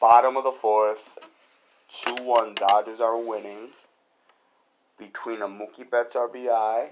bottom 0.00 0.34
of 0.38 0.44
the 0.44 0.50
fourth, 0.50 1.18
2 1.90 2.24
1 2.24 2.54
Dodgers 2.54 3.00
are 3.00 3.22
winning 3.22 3.68
between 4.98 5.42
a 5.42 5.46
Mookie 5.46 5.88
Betts 5.88 6.16
RBI 6.16 6.88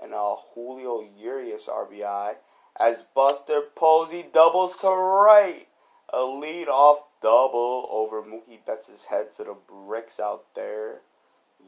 and 0.00 0.12
a 0.14 0.36
Julio 0.54 1.04
Urias 1.18 1.66
RBI 1.66 2.36
as 2.80 3.02
Buster 3.02 3.62
Posey 3.74 4.24
doubles 4.32 4.76
to 4.78 4.88
right. 4.88 5.66
A 6.12 6.22
lead 6.22 6.68
off 6.68 7.02
double 7.20 7.88
over 7.90 8.22
Mookie 8.22 8.64
Betts' 8.64 9.06
head 9.06 9.32
to 9.32 9.44
the 9.44 9.56
bricks 9.66 10.20
out 10.20 10.44
there. 10.54 11.00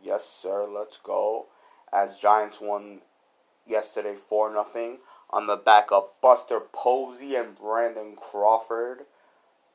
Yes, 0.01 0.25
sir, 0.25 0.65
let's 0.65 0.97
go. 0.97 1.47
As 1.93 2.21
Giants 2.21 2.61
won 2.61 3.01
yesterday 3.67 4.15
4 4.15 4.53
0 4.53 4.99
on 5.31 5.49
the 5.49 5.57
back 5.57 5.91
of 5.91 6.09
Buster 6.23 6.61
Posey 6.61 7.35
and 7.35 7.59
Brandon 7.59 8.15
Crawford. 8.15 9.07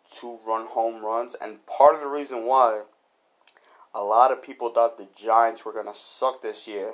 Two 0.09 0.39
run 0.45 0.67
home 0.67 1.03
runs. 1.03 1.35
And 1.35 1.65
part 1.65 1.95
of 1.95 2.01
the 2.01 2.07
reason 2.07 2.45
why 2.45 2.83
a 3.93 4.03
lot 4.03 4.31
of 4.31 4.41
people 4.41 4.69
thought 4.69 4.97
the 4.97 5.07
Giants 5.15 5.65
were 5.65 5.73
going 5.73 5.85
to 5.85 5.93
suck 5.93 6.41
this 6.41 6.67
year 6.67 6.93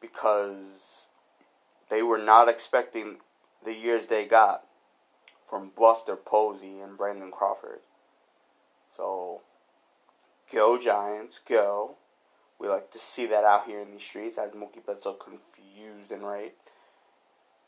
because 0.00 1.08
they 1.90 2.02
were 2.02 2.18
not 2.18 2.48
expecting 2.48 3.18
the 3.64 3.74
years 3.74 4.06
they 4.06 4.24
got 4.24 4.64
from 5.48 5.72
Buster 5.76 6.16
Posey 6.16 6.80
and 6.80 6.96
Brandon 6.96 7.30
Crawford. 7.30 7.80
So, 8.90 9.42
go 10.52 10.78
Giants, 10.78 11.38
go. 11.38 11.96
We 12.58 12.68
like 12.68 12.90
to 12.90 12.98
see 12.98 13.26
that 13.26 13.44
out 13.44 13.66
here 13.66 13.80
in 13.80 13.94
the 13.94 14.00
streets 14.00 14.36
as 14.36 14.50
Mookie 14.52 14.84
Betts 14.84 15.04
so 15.04 15.14
confused 15.14 16.10
and 16.10 16.22
right. 16.22 16.54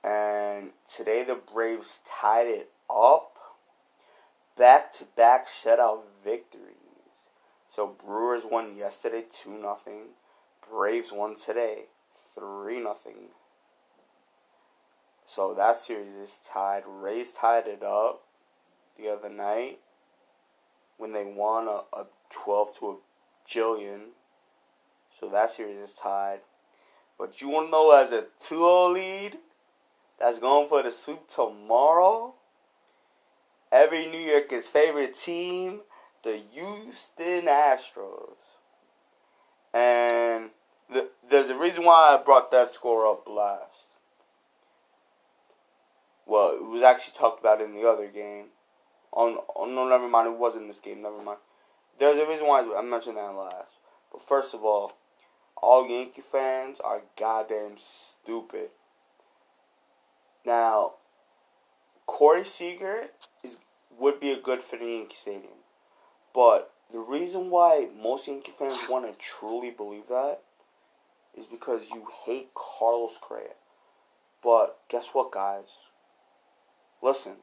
And 0.02 0.72
today 0.90 1.22
the 1.22 1.36
Braves 1.36 2.00
tied 2.20 2.48
it 2.48 2.70
up. 2.88 3.38
Back 4.60 4.92
to 4.92 5.06
back 5.16 5.48
shutout 5.48 6.02
victories. 6.22 7.30
So 7.66 7.96
Brewers 8.04 8.44
won 8.44 8.76
yesterday 8.76 9.24
2 9.30 9.56
0. 9.58 9.78
Braves 10.70 11.10
won 11.10 11.34
today 11.34 11.84
3 12.34 12.74
0. 12.74 12.94
So 15.24 15.54
that 15.54 15.78
series 15.78 16.12
is 16.12 16.46
tied. 16.46 16.82
Rays 16.86 17.32
tied 17.32 17.68
it 17.68 17.82
up 17.82 18.20
the 18.98 19.08
other 19.08 19.30
night 19.30 19.78
when 20.98 21.14
they 21.14 21.24
won 21.24 21.66
a, 21.66 21.80
a 21.96 22.06
12 22.28 22.78
to 22.80 22.86
a 22.86 22.96
jillion. 23.48 24.08
So 25.18 25.30
that 25.30 25.48
series 25.48 25.76
is 25.76 25.94
tied. 25.94 26.40
But 27.18 27.40
you 27.40 27.48
want 27.48 27.68
to 27.68 27.70
know 27.70 27.92
as 27.92 28.12
a 28.12 28.26
2 28.38 28.58
0 28.58 28.88
lead 28.88 29.38
that's 30.18 30.38
going 30.38 30.68
for 30.68 30.82
the 30.82 30.92
sweep 30.92 31.26
tomorrow? 31.28 32.34
Every 33.72 34.06
New 34.06 34.18
Yorker's 34.18 34.66
favorite 34.66 35.14
team 35.14 35.80
the 36.22 36.40
Houston 36.52 37.46
Astros. 37.46 38.56
And 39.72 40.50
the, 40.90 41.08
there's 41.30 41.48
a 41.48 41.58
reason 41.58 41.84
why 41.84 42.16
I 42.18 42.24
brought 42.24 42.50
that 42.50 42.72
score 42.72 43.10
up 43.10 43.28
last. 43.28 43.86
Well, 46.26 46.54
it 46.54 46.62
was 46.62 46.82
actually 46.82 47.18
talked 47.18 47.40
about 47.40 47.60
in 47.60 47.74
the 47.74 47.88
other 47.88 48.06
game. 48.06 48.46
Oh, 49.12 49.44
oh 49.56 49.64
no, 49.64 49.88
never 49.88 50.08
mind. 50.08 50.28
It 50.28 50.38
wasn't 50.38 50.68
this 50.68 50.78
game. 50.78 51.02
Never 51.02 51.22
mind. 51.22 51.38
There's 51.98 52.20
a 52.20 52.28
reason 52.28 52.46
why 52.46 52.60
I 52.76 52.82
mentioned 52.82 53.16
that 53.16 53.34
last. 53.34 53.72
But 54.12 54.22
first 54.22 54.54
of 54.54 54.64
all, 54.64 54.92
all 55.56 55.88
Yankee 55.88 56.20
fans 56.20 56.80
are 56.80 57.02
goddamn 57.18 57.76
stupid. 57.76 58.70
Now, 60.44 60.94
Corey 62.10 62.42
Seager 62.44 63.04
is 63.44 63.60
would 63.96 64.18
be 64.18 64.32
a 64.32 64.40
good 64.40 64.60
fit 64.60 64.82
in 64.82 64.88
Yankee 64.88 65.14
Stadium. 65.14 65.62
But 66.34 66.72
the 66.90 66.98
reason 66.98 67.50
why 67.50 67.86
most 68.02 68.26
Yankee 68.26 68.50
fans 68.50 68.88
want 68.90 69.06
to 69.06 69.16
truly 69.16 69.70
believe 69.70 70.08
that 70.08 70.40
is 71.38 71.46
because 71.46 71.88
you 71.88 72.08
hate 72.26 72.50
Carlos 72.52 73.16
Correa. 73.22 73.54
But 74.42 74.80
guess 74.88 75.10
what, 75.12 75.30
guys? 75.30 75.68
Listen. 77.00 77.36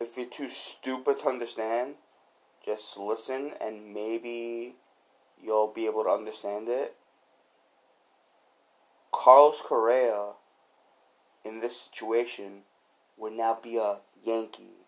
If 0.00 0.16
you're 0.16 0.26
too 0.26 0.48
stupid 0.48 1.18
to 1.18 1.28
understand, 1.28 1.94
just 2.66 2.98
listen 2.98 3.52
and 3.60 3.94
maybe 3.94 4.74
you'll 5.40 5.72
be 5.72 5.86
able 5.86 6.02
to 6.02 6.10
understand 6.10 6.68
it. 6.68 6.96
Carlos 9.12 9.62
Correa, 9.64 10.32
in 11.44 11.60
this 11.60 11.82
situation, 11.82 12.62
would 13.16 13.32
now 13.32 13.58
be 13.62 13.76
a 13.76 14.00
Yankee 14.24 14.84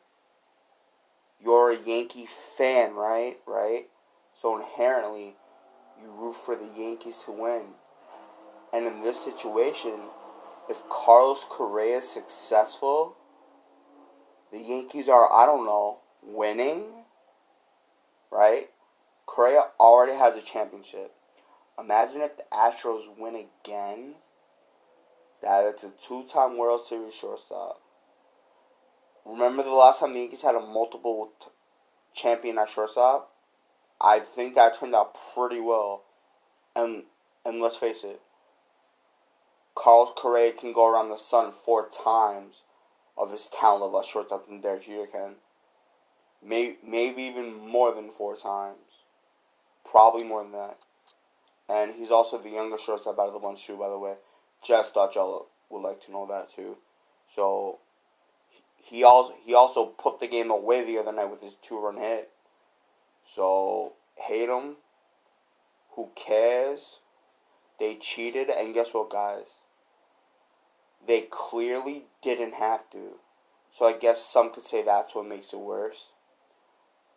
you're 1.40 1.72
a 1.72 1.78
Yankee 1.84 2.26
fan, 2.26 2.94
right? 2.94 3.36
Right? 3.46 3.86
So 4.34 4.58
inherently, 4.58 5.36
you 6.00 6.10
root 6.10 6.34
for 6.34 6.56
the 6.56 6.68
Yankees 6.76 7.22
to 7.24 7.32
win. 7.32 7.62
And 8.72 8.86
in 8.86 9.02
this 9.02 9.18
situation, 9.24 9.98
if 10.68 10.82
Carlos 10.88 11.44
Correa 11.48 11.98
is 11.98 12.08
successful, 12.08 13.16
the 14.52 14.58
Yankees 14.58 15.08
are, 15.08 15.32
I 15.32 15.46
don't 15.46 15.64
know, 15.64 16.00
winning, 16.22 16.84
right? 18.30 18.68
Correa 19.26 19.66
already 19.80 20.16
has 20.16 20.36
a 20.36 20.42
championship. 20.42 21.12
Imagine 21.78 22.22
if 22.22 22.36
the 22.36 22.44
Astros 22.52 23.06
win 23.18 23.46
again. 23.64 24.14
That 25.42 25.66
it's 25.66 25.84
a 25.84 25.90
two 25.90 26.24
time 26.24 26.56
World 26.56 26.84
Series 26.84 27.14
shortstop. 27.14 27.80
Remember 29.26 29.62
the 29.62 29.72
last 29.72 30.00
time 30.00 30.12
the 30.12 30.20
Yankees 30.20 30.42
had 30.42 30.54
a 30.54 30.60
multiple 30.60 31.32
t- 31.40 31.48
champion 32.14 32.58
at 32.58 32.68
shortstop? 32.68 33.32
I 34.00 34.20
think 34.20 34.54
that 34.54 34.78
turned 34.78 34.94
out 34.94 35.16
pretty 35.34 35.60
well. 35.60 36.04
And 36.76 37.04
and 37.44 37.60
let's 37.60 37.76
face 37.76 38.04
it, 38.04 38.20
Carlos 39.74 40.12
Correa 40.16 40.52
can 40.52 40.72
go 40.72 40.90
around 40.90 41.08
the 41.08 41.16
sun 41.16 41.50
four 41.50 41.88
times 41.88 42.62
of 43.18 43.30
his 43.30 43.48
talent 43.48 43.82
level 43.82 43.98
at 43.98 44.06
shortstop 44.06 44.46
than 44.46 44.60
Derek 44.60 44.84
Jeter 44.84 45.06
can. 45.06 45.36
May, 46.44 46.76
maybe 46.86 47.22
even 47.22 47.68
more 47.68 47.92
than 47.92 48.10
four 48.10 48.36
times. 48.36 48.78
Probably 49.84 50.22
more 50.22 50.42
than 50.42 50.52
that. 50.52 50.78
And 51.68 51.94
he's 51.94 52.10
also 52.10 52.38
the 52.38 52.50
youngest 52.50 52.84
shortstop 52.84 53.18
out 53.18 53.28
of 53.28 53.32
the 53.32 53.40
bunch 53.40 53.66
too, 53.66 53.76
by 53.76 53.88
the 53.88 53.98
way. 53.98 54.14
Just 54.62 54.94
thought 54.94 55.14
y'all 55.14 55.48
would 55.70 55.82
like 55.82 56.00
to 56.02 56.12
know 56.12 56.26
that 56.26 56.50
too. 56.50 56.76
So 57.34 57.78
he 58.88 59.02
also 59.02 59.34
he 59.44 59.52
also 59.52 59.86
put 59.86 60.20
the 60.20 60.28
game 60.28 60.48
away 60.48 60.84
the 60.84 60.98
other 60.98 61.12
night 61.12 61.28
with 61.28 61.40
his 61.40 61.54
two 61.54 61.76
run 61.76 61.96
hit. 61.96 62.30
So 63.26 63.94
hate 64.14 64.48
him. 64.48 64.76
Who 65.96 66.10
cares? 66.14 67.00
They 67.80 67.96
cheated, 67.96 68.48
and 68.48 68.72
guess 68.72 68.94
what, 68.94 69.10
guys? 69.10 69.58
They 71.04 71.22
clearly 71.22 72.04
didn't 72.22 72.54
have 72.54 72.88
to. 72.90 73.18
So 73.72 73.86
I 73.86 73.92
guess 73.92 74.24
some 74.24 74.52
could 74.52 74.62
say 74.62 74.82
that's 74.82 75.16
what 75.16 75.26
makes 75.26 75.52
it 75.52 75.58
worse. 75.58 76.10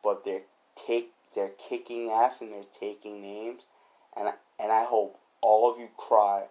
But 0.04 0.26
they're 0.26 0.42
take 0.76 1.12
they're 1.36 1.50
kicking 1.50 2.10
ass 2.10 2.42
and 2.42 2.52
they're 2.52 2.64
taking 2.80 3.22
names, 3.22 3.66
and 4.18 4.30
and 4.60 4.72
I 4.72 4.86
hope 4.86 5.20
all 5.40 5.72
of 5.72 5.80
you 5.80 5.90
cry. 5.96 6.46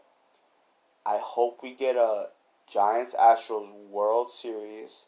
I 1.04 1.18
hope 1.20 1.58
we 1.60 1.74
get 1.74 1.96
a 1.96 2.28
Giants 2.68 3.16
Astros 3.18 3.72
World 3.88 4.30
Series 4.30 5.06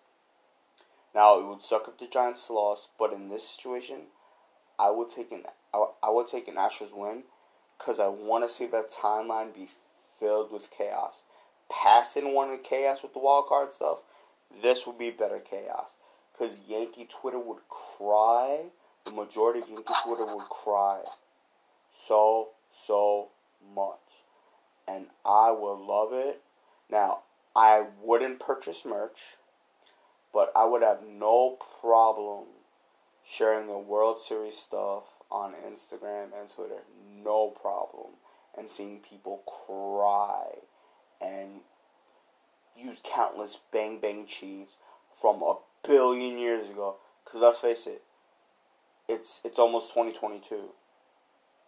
now 1.15 1.39
it 1.39 1.47
would 1.47 1.63
suck 1.63 1.89
if 1.89 1.99
the 1.99 2.07
Giants 2.07 2.49
lost, 2.51 2.89
but 2.99 3.13
in 3.13 3.29
this 3.29 3.49
situation, 3.49 4.07
I 4.79 4.91
would 4.91 5.09
take 5.09 5.33
an 5.33 5.45
I 5.75 6.11
would 6.11 6.27
take 6.27 6.49
an 6.49 6.57
Astros 6.57 6.97
win 6.97 7.25
because 7.79 8.01
I 8.01 8.09
want 8.09 8.45
to 8.45 8.51
see 8.51 8.67
that 8.67 8.91
timeline 8.91 9.55
be 9.55 9.69
filled 10.19 10.51
with 10.51 10.71
chaos. 10.71 11.23
Passing 11.71 12.35
one 12.35 12.51
of 12.51 12.63
chaos 12.63 13.03
with 13.03 13.13
the 13.13 13.21
wild 13.21 13.47
card 13.47 13.73
stuff, 13.73 14.03
this 14.63 14.87
would 14.87 14.99
be 14.99 15.11
better 15.11 15.39
chaos 15.39 15.97
because 16.33 16.61
Yankee 16.69 17.07
Twitter 17.09 17.39
would 17.39 17.69
cry. 17.69 18.71
The 19.05 19.13
majority 19.13 19.61
of 19.61 19.69
Yankee 19.69 19.95
Twitter 20.05 20.27
would 20.27 20.49
cry 20.49 21.03
so 21.91 22.51
so 22.71 23.29
much, 23.75 24.25
and 24.87 25.09
I 25.25 25.51
would 25.51 25.79
love 25.79 26.13
it. 26.13 26.43
Now 26.91 27.21
I 27.55 27.87
wouldn't 28.03 28.41
purchase 28.41 28.85
merch 28.85 29.37
but 30.33 30.53
I 30.55 30.65
would 30.65 30.83
have 30.83 31.03
no 31.03 31.59
problem 31.81 32.47
sharing 33.25 33.67
the 33.67 33.79
World 33.79 34.19
Series 34.19 34.57
stuff 34.57 35.05
on 35.31 35.55
Instagram 35.67 36.29
and 36.39 36.49
Twitter. 36.49 36.83
No 37.23 37.49
problem. 37.51 38.13
And 38.57 38.69
seeing 38.69 39.01
people 39.01 39.43
cry 39.47 40.47
and 41.21 41.61
use 42.77 42.99
countless 43.05 43.59
bang 43.73 43.99
bang 44.01 44.27
cheese 44.27 44.77
from 45.13 45.43
a 45.43 45.57
billion 45.87 46.39
years 46.39 46.71
ago. 46.71 46.97
Because 47.25 47.41
let's 47.41 47.59
face 47.59 47.87
it, 47.87 48.03
it's 49.09 49.41
it's 49.45 49.59
almost 49.59 49.91
2022. 49.95 50.71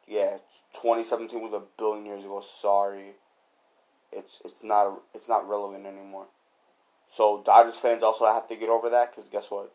Yeah, 0.09 0.39
2017 0.73 1.41
was 1.41 1.53
a 1.53 1.63
billion 1.79 2.05
years 2.05 2.25
ago. 2.25 2.41
Sorry, 2.41 3.15
it's 4.13 4.41
it's 4.45 4.65
not 4.65 5.01
it's 5.15 5.29
not 5.29 5.49
relevant 5.49 5.87
anymore. 5.87 6.27
So 7.13 7.43
Dodgers 7.45 7.79
fans 7.79 8.03
also 8.03 8.25
have 8.25 8.47
to 8.49 8.57
get 8.57 8.71
over 8.71 8.89
that 8.89 9.11
because 9.11 9.29
guess 9.29 9.51
what? 9.51 9.71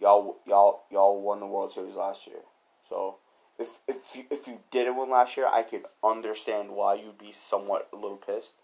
y'all 0.00 0.36
y'all 0.46 0.84
y'all 0.92 1.20
won 1.20 1.40
the 1.40 1.46
World 1.46 1.72
Series 1.72 1.96
last 1.96 2.28
year. 2.28 2.40
So 2.88 3.16
if 3.58 3.78
if 3.88 4.16
you, 4.16 4.22
if 4.30 4.46
you 4.46 4.60
didn't 4.70 4.96
win 4.96 5.10
last 5.10 5.36
year, 5.36 5.48
I 5.50 5.62
could 5.62 5.84
understand 6.04 6.70
why 6.70 6.94
you'd 6.94 7.18
be 7.18 7.32
somewhat 7.32 7.88
a 7.92 7.96
little 7.96 8.16
pissed. 8.16 8.54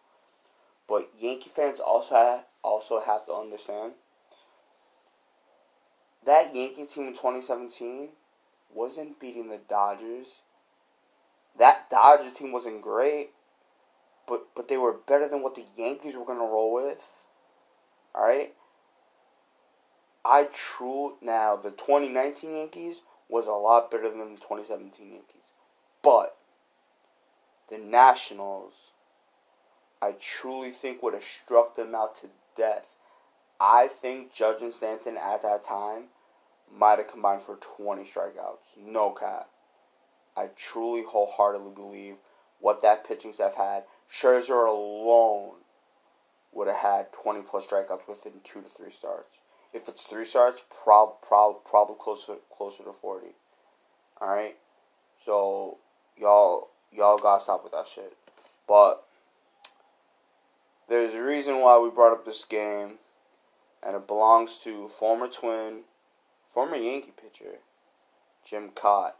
But 0.89 1.11
Yankee 1.19 1.49
fans 1.49 1.81
also 1.81 2.15
have, 2.15 2.47
also 2.63 3.01
have 3.01 3.27
to 3.27 3.33
understand 3.33 3.95
that 6.25 6.55
Yankee 6.55 6.87
team 6.87 7.09
in 7.09 7.15
2017 7.15 8.11
wasn't 8.73 9.19
beating 9.19 9.49
the 9.49 9.59
Dodgers. 9.69 10.43
That 11.59 11.91
Dodgers 11.91 12.35
team 12.35 12.53
wasn't 12.53 12.81
great, 12.81 13.31
but 14.29 14.47
but 14.55 14.69
they 14.69 14.77
were 14.77 14.93
better 14.93 15.29
than 15.29 15.43
what 15.43 15.57
the 15.57 15.65
Yankees 15.77 16.15
were 16.17 16.25
gonna 16.25 16.41
roll 16.45 16.75
with. 16.75 17.24
All 18.15 18.25
right. 18.25 18.55
I 20.25 20.49
true 20.53 21.17
now 21.21 21.57
the 21.57 21.71
2019 21.71 22.57
Yankees 22.57 23.03
was 23.29 23.47
a 23.47 23.53
lot 23.53 23.91
better 23.91 24.09
than 24.09 24.35
the 24.35 24.41
2017 24.41 25.13
Yankees, 25.13 25.53
but 26.03 26.37
the 27.69 27.79
Nationals, 27.79 28.93
I 30.01 30.13
truly 30.19 30.71
think 30.71 31.03
would 31.03 31.15
have 31.15 31.23
struck 31.23 31.77
them 31.77 31.95
out 31.95 32.15
to 32.17 32.29
death. 32.57 32.95
I 33.61 33.87
think 33.87 34.33
Judge 34.33 34.63
and 34.63 34.73
Stanton 34.73 35.17
at 35.17 35.43
that 35.43 35.63
time 35.63 36.05
might 36.73 36.99
have 36.99 37.09
combined 37.09 37.43
for 37.43 37.57
20 37.57 38.03
strikeouts. 38.03 38.79
No 38.79 39.11
cap. 39.11 39.49
I 40.37 40.49
truly 40.57 41.03
wholeheartedly 41.03 41.73
believe 41.75 42.17
what 42.61 42.83
that 42.83 43.07
pitching 43.07 43.33
staff 43.33 43.55
had. 43.55 43.85
Scherzer 44.11 44.67
alone 44.67 45.57
would 46.55 46.69
have 46.69 46.77
had 46.77 47.13
20 47.13 47.43
plus 47.43 47.67
strikeouts 47.67 48.09
within 48.09 48.33
two 48.45 48.63
to 48.63 48.69
three 48.69 48.91
starts. 48.91 49.39
If 49.73 49.89
it's 49.89 50.05
three 50.05 50.25
starts, 50.25 50.63
prob, 50.71 51.21
prob, 51.21 51.65
probably 51.65 51.97
closer 51.99 52.37
closer 52.57 52.85
to 52.85 52.93
40. 52.93 53.27
All 54.21 54.29
right, 54.29 54.57
so 55.25 55.79
y'all 56.17 56.69
y'all 56.93 57.19
gotta 57.19 57.43
stop 57.43 57.65
with 57.65 57.73
that 57.73 57.89
shit. 57.89 58.17
But 58.69 59.05
there's 60.89 61.15
a 61.15 61.23
reason 61.23 61.61
why 61.61 61.79
we 61.79 61.91
brought 61.91 62.13
up 62.13 62.25
this 62.25 62.45
game, 62.45 62.99
and 63.83 63.97
it 63.97 64.07
belongs 64.07 64.59
to 64.59 64.87
former 64.89 65.27
Twin, 65.27 65.81
former 66.53 66.77
Yankee 66.77 67.13
pitcher, 67.21 67.59
Jim 68.49 68.71
Kaat. 68.71 69.13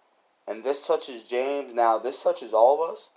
And 0.47 0.63
this 0.63 0.87
touches 0.87 1.23
James. 1.25 1.73
Now, 1.73 1.99
this 1.99 2.23
touches 2.23 2.53
all 2.53 2.83
of 2.83 2.91
us, 2.91 3.09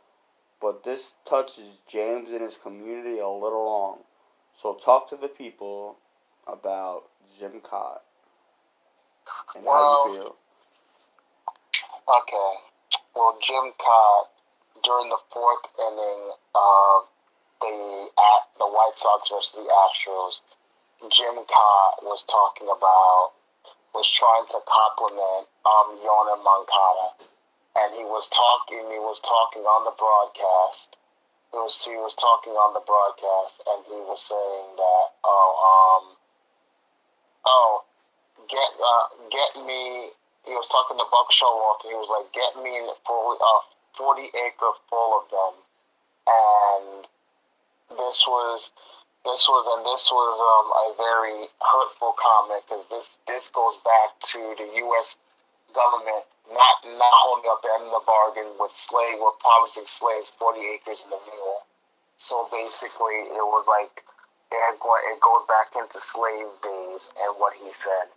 but 0.62 0.84
this 0.84 1.16
touches 1.26 1.78
James 1.88 2.30
and 2.30 2.42
his 2.42 2.58
community 2.58 3.20
a 3.20 3.28
little 3.28 3.66
wrong. 3.66 4.00
So, 4.58 4.74
talk 4.74 5.08
to 5.10 5.16
the 5.16 5.28
people 5.28 5.98
about 6.48 7.04
Jim 7.38 7.62
Kaat 7.62 8.02
and 9.56 9.64
well, 9.64 9.76
how 9.78 10.14
you 10.14 10.18
feel. 10.18 10.36
Okay. 12.10 12.52
Well, 13.16 13.38
Jim 13.38 13.70
Kaat, 13.78 14.26
during 14.84 15.10
the 15.10 15.22
fourth 15.30 15.62
inning 15.78 16.34
of 16.56 17.06
the 17.62 18.10
at 18.18 18.44
the 18.58 18.66
White 18.66 18.98
Sox 18.98 19.30
versus 19.30 19.62
the 19.62 19.70
Astros, 19.70 20.42
Jim 21.14 21.36
Kaat 21.36 22.02
was 22.02 22.26
talking 22.26 22.66
about 22.66 23.34
was 23.94 24.10
trying 24.10 24.46
to 24.48 24.60
compliment 24.66 25.46
um, 25.70 26.02
Yoan 26.02 26.34
Moncada, 26.44 27.30
and 27.78 27.94
he 27.94 28.04
was 28.06 28.28
talking. 28.30 28.90
He 28.90 28.98
was 29.06 29.20
talking 29.20 29.62
on 29.62 29.86
the 29.86 29.94
broadcast. 29.94 30.98
Was 31.54 31.84
he 31.86 31.96
was 31.96 32.14
talking 32.16 32.54
on 32.54 32.74
the 32.74 32.84
broadcast, 32.86 33.64
and 33.66 33.84
he 33.88 34.00
was 34.06 34.22
saying 34.22 34.68
that 34.78 35.08
oh 35.24 35.52
um 35.64 36.16
oh 37.46 37.84
get 38.50 38.70
uh, 38.78 39.06
get 39.32 39.66
me. 39.66 40.10
He 40.46 40.54
was 40.56 40.70
talking 40.70 40.98
to 40.98 41.08
Buck 41.12 41.32
Showalter. 41.32 41.92
He 41.92 41.96
was 41.96 42.08
like, 42.08 42.32
get 42.32 42.56
me 42.64 42.78
a 42.78 42.94
uh, 42.94 43.62
forty 43.94 44.30
acre 44.32 44.72
full 44.90 45.12
of 45.20 45.26
them, 45.32 45.54
and 46.28 47.08
this 47.98 48.28
was 48.28 48.72
this 49.26 49.48
was 49.50 49.64
and 49.76 49.84
this 49.84 50.08
was 50.12 50.36
um, 50.40 50.68
a 50.72 50.88
very 50.96 51.48
hurtful 51.60 52.16
comment 52.16 52.64
because 52.68 52.88
this 52.90 53.20
this 53.28 53.52
goes 53.52 53.76
back 53.84 54.16
to 54.32 54.40
the 54.56 54.68
U.S. 54.88 55.18
government 55.74 56.24
not 56.52 56.78
not 56.86 57.16
holding 57.16 57.50
up 57.52 57.62
the 57.64 57.72
end 57.80 57.86
of 57.92 57.94
the 58.00 58.06
bargain 58.08 58.50
with 58.60 58.72
slave 58.72 59.20
or 59.20 59.36
promising 59.40 59.88
slaves 59.88 60.32
40 60.40 60.60
acres 60.76 61.04
and 61.04 61.14
a 61.14 61.22
mule. 61.28 61.60
So 62.18 62.48
basically, 62.52 63.28
it 63.32 63.46
was 63.46 63.68
like 63.68 64.04
it, 64.52 64.58
it 64.58 65.20
goes 65.20 65.44
back 65.48 65.76
into 65.76 66.00
slave 66.00 66.48
days 66.64 67.04
and 67.20 67.32
what 67.38 67.54
he 67.56 67.68
said. 67.72 68.08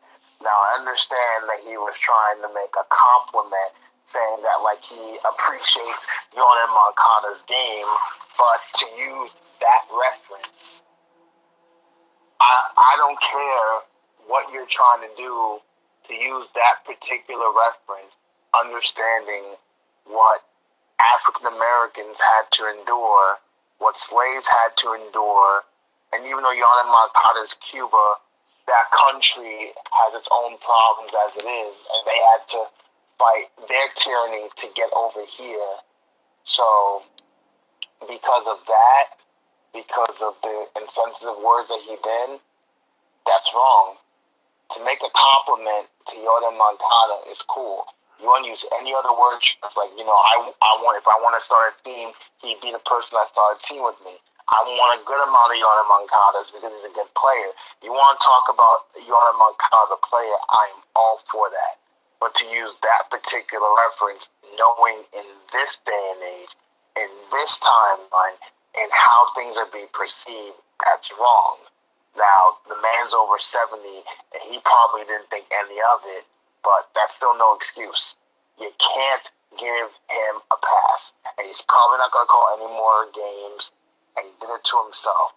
Now 0.42 0.54
I 0.54 0.78
understand 0.78 1.50
that 1.50 1.60
he 1.66 1.76
was 1.76 1.98
trying 1.98 2.40
to 2.42 2.50
make 2.54 2.72
a 2.78 2.86
compliment, 2.88 3.74
saying 4.06 4.40
that 4.46 4.62
like 4.62 4.80
he 4.80 5.18
appreciates 5.26 6.06
Yoan 6.32 6.58
Moncada's 6.70 7.42
game, 7.50 7.90
but 8.38 8.60
to 8.78 8.86
use 8.96 9.34
that 9.60 9.82
reference 9.90 10.80
I, 12.40 12.70
I 12.76 12.92
don't 12.96 13.20
care 13.20 13.70
what 14.28 14.52
you're 14.52 14.66
trying 14.66 15.02
to 15.04 15.12
do 15.16 15.58
to 16.08 16.14
use 16.14 16.50
that 16.52 16.84
particular 16.84 17.46
reference, 17.52 18.18
understanding 18.54 19.44
what 20.06 20.40
African 21.00 21.46
Americans 21.48 22.18
had 22.18 22.50
to 22.52 22.62
endure, 22.78 23.36
what 23.78 23.98
slaves 23.98 24.46
had 24.48 24.76
to 24.78 24.92
endure, 24.94 25.62
and 26.12 26.24
even 26.26 26.42
though 26.42 26.52
Moncada 26.52 27.40
is 27.44 27.54
Cuba, 27.54 28.14
that 28.66 28.86
country 28.90 29.72
has 29.92 30.14
its 30.14 30.28
own 30.30 30.58
problems 30.58 31.12
as 31.26 31.36
it 31.36 31.46
is, 31.46 31.74
and 31.94 32.02
they 32.06 32.18
had 32.34 32.42
to 32.48 32.64
fight 33.18 33.46
their 33.68 33.88
tyranny 33.96 34.48
to 34.56 34.66
get 34.74 34.90
over 34.92 35.20
here. 35.26 35.74
So, 36.44 37.02
because 38.08 38.46
of 38.46 38.58
that, 38.66 39.04
because 39.72 40.22
of 40.22 40.34
the 40.42 40.66
insensitive 40.80 41.36
words 41.44 41.68
that 41.68 41.80
he 41.82 41.96
did, 42.02 42.40
that's 43.26 43.54
wrong. 43.54 43.96
To 44.76 44.84
make 44.86 45.02
a 45.02 45.10
compliment 45.10 45.90
to 46.08 46.14
Yoan 46.22 46.46
Moncada 46.54 47.26
is 47.30 47.42
cool. 47.42 47.84
You 48.22 48.28
want 48.28 48.44
to 48.46 48.50
use 48.54 48.62
any 48.78 48.94
other 48.94 49.10
word, 49.10 49.40
it's 49.42 49.76
like, 49.76 49.90
you 49.96 50.04
know, 50.04 50.14
I, 50.14 50.44
I 50.46 50.72
want, 50.84 51.00
if 51.00 51.08
I 51.08 51.16
want 51.24 51.34
to 51.34 51.42
start 51.42 51.72
a 51.72 51.74
team, 51.82 52.12
he'd 52.44 52.60
be 52.60 52.70
the 52.70 52.82
person 52.84 53.16
that 53.18 53.32
start 53.32 53.56
a 53.56 53.60
team 53.64 53.82
with 53.82 53.98
me. 54.04 54.14
I 54.46 54.60
want 54.66 54.98
a 54.98 55.06
good 55.06 55.18
amount 55.18 55.50
of 55.54 55.58
Yoan 55.58 55.78
Moncadas 55.90 56.52
because 56.52 56.70
he's 56.70 56.90
a 56.90 56.94
good 56.94 57.10
player. 57.16 57.50
You 57.82 57.90
want 57.96 58.18
to 58.18 58.20
talk 58.22 58.50
about 58.52 58.86
Yoan 58.98 59.34
Moncada, 59.40 59.94
the 59.94 60.00
player, 60.04 60.36
I 60.52 60.64
am 60.76 60.80
all 60.94 61.18
for 61.26 61.48
that. 61.50 61.74
But 62.20 62.34
to 62.38 62.44
use 62.46 62.76
that 62.84 63.08
particular 63.08 63.66
reference, 63.88 64.28
knowing 64.58 65.00
in 65.16 65.26
this 65.54 65.80
day 65.82 66.04
and 66.14 66.20
age, 66.44 66.52
in 67.00 67.10
this 67.32 67.58
timeline, 67.58 68.38
and 68.76 68.90
how 68.92 69.32
things 69.34 69.56
are 69.56 69.70
being 69.72 69.88
perceived, 69.94 70.60
that's 70.84 71.10
wrong. 71.18 71.56
Now, 72.16 72.58
the 72.66 72.76
man's 72.82 73.14
over 73.14 73.38
70, 73.38 73.78
and 73.78 74.42
he 74.50 74.58
probably 74.64 75.06
didn't 75.06 75.30
think 75.30 75.46
any 75.52 75.78
of 75.94 76.00
it, 76.18 76.24
but 76.62 76.90
that's 76.94 77.14
still 77.14 77.36
no 77.38 77.54
excuse. 77.54 78.16
You 78.58 78.70
can't 78.78 79.26
give 79.58 79.88
him 80.10 80.34
a 80.50 80.58
pass, 80.58 81.14
and 81.38 81.46
he's 81.46 81.62
probably 81.62 81.98
not 81.98 82.12
going 82.12 82.26
to 82.26 82.30
call 82.30 82.46
any 82.58 82.70
more 82.70 83.06
games, 83.14 83.72
and 84.16 84.26
he 84.26 84.32
did 84.40 84.50
it 84.50 84.64
to 84.64 84.76
himself. 84.84 85.34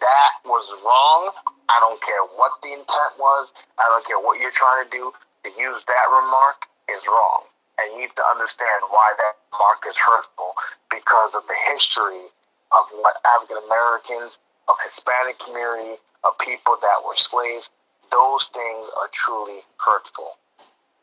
That 0.00 0.32
was 0.44 0.64
wrong. 0.80 1.32
I 1.68 1.76
don't 1.80 2.00
care 2.00 2.24
what 2.36 2.56
the 2.62 2.72
intent 2.72 3.12
was. 3.20 3.52
I 3.76 3.84
don't 3.92 4.04
care 4.06 4.20
what 4.20 4.40
you're 4.40 4.54
trying 4.54 4.84
to 4.84 4.90
do. 4.90 5.12
To 5.44 5.50
use 5.60 5.84
that 5.84 6.06
remark 6.08 6.68
is 6.88 7.04
wrong. 7.08 7.44
And 7.80 7.92
you 7.96 8.04
need 8.04 8.16
to 8.16 8.24
understand 8.32 8.84
why 8.88 9.12
that 9.16 9.34
remark 9.52 9.84
is 9.88 9.96
hurtful 9.96 10.52
because 10.88 11.34
of 11.34 11.44
the 11.48 11.56
history 11.72 12.28
of 12.72 12.84
what 13.00 13.16
African 13.24 13.60
Americans, 13.68 14.38
of 14.70 14.78
Hispanic 14.86 15.42
community, 15.42 15.98
of 16.22 16.38
people 16.38 16.78
that 16.78 17.02
were 17.02 17.18
slaves, 17.18 17.70
those 18.14 18.46
things 18.54 18.86
are 19.02 19.10
truly 19.10 19.60
hurtful. 19.82 20.38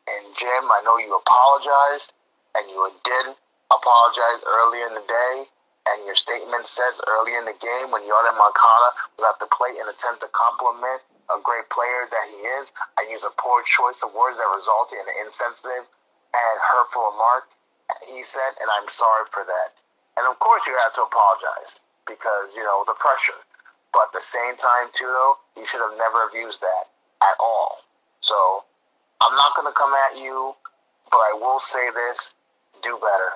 And 0.07 0.23
Jim, 0.39 0.63
I 0.71 0.79
know 0.87 0.95
you 0.97 1.11
apologized, 1.11 2.15
and 2.55 2.63
you 2.71 2.79
did 3.03 3.35
apologize 3.67 4.39
earlier 4.47 4.87
in 4.87 4.95
the 4.95 5.03
day, 5.03 5.35
and 5.91 6.05
your 6.07 6.15
statement 6.15 6.67
says 6.67 6.99
early 7.07 7.35
in 7.35 7.43
the 7.43 7.55
game 7.59 7.91
when 7.91 8.03
Yoan 8.07 8.27
Moncada 8.35 8.89
was 9.19 9.23
at 9.27 9.39
the 9.39 9.51
plate 9.51 9.75
and 9.79 9.87
attempt 9.91 10.23
to 10.23 10.29
compliment 10.31 11.03
a 11.27 11.39
great 11.43 11.67
player 11.67 12.07
that 12.07 12.25
he 12.31 12.39
is, 12.59 12.71
I 12.95 13.07
use 13.11 13.23
a 13.27 13.33
poor 13.35 13.63
choice 13.63 13.99
of 14.03 14.15
words 14.15 14.39
that 14.39 14.47
resulted 14.47 14.99
in 14.99 15.07
an 15.07 15.27
insensitive 15.27 15.83
and 15.83 16.55
hurtful 16.59 17.03
remark. 17.11 17.51
He 18.07 18.23
said, 18.23 18.55
and 18.59 18.67
I'm 18.79 18.87
sorry 18.87 19.27
for 19.31 19.43
that. 19.43 19.69
And 20.19 20.27
of 20.27 20.39
course, 20.39 20.67
you 20.67 20.75
have 20.87 20.95
to 20.95 21.03
apologize 21.03 21.79
because, 22.07 22.55
you 22.55 22.63
know, 22.63 22.83
the 22.87 22.95
pressure. 22.95 23.35
But 23.97 24.13
at 24.13 24.13
the 24.13 24.21
same 24.21 24.55
time, 24.57 24.93
too, 24.93 25.07
though, 25.07 25.37
you 25.57 25.65
should 25.65 25.81
have 25.81 25.97
never 25.97 26.29
have 26.29 26.35
used 26.35 26.61
that 26.61 26.85
at 27.23 27.35
all. 27.39 27.77
So 28.19 28.35
I'm 29.23 29.35
not 29.35 29.55
going 29.55 29.65
to 29.65 29.73
come 29.73 29.91
at 29.91 30.21
you, 30.21 30.53
but 31.09 31.17
I 31.17 31.33
will 31.33 31.59
say 31.59 31.89
this 31.89 32.35
do 32.83 32.99
better. 33.01 33.31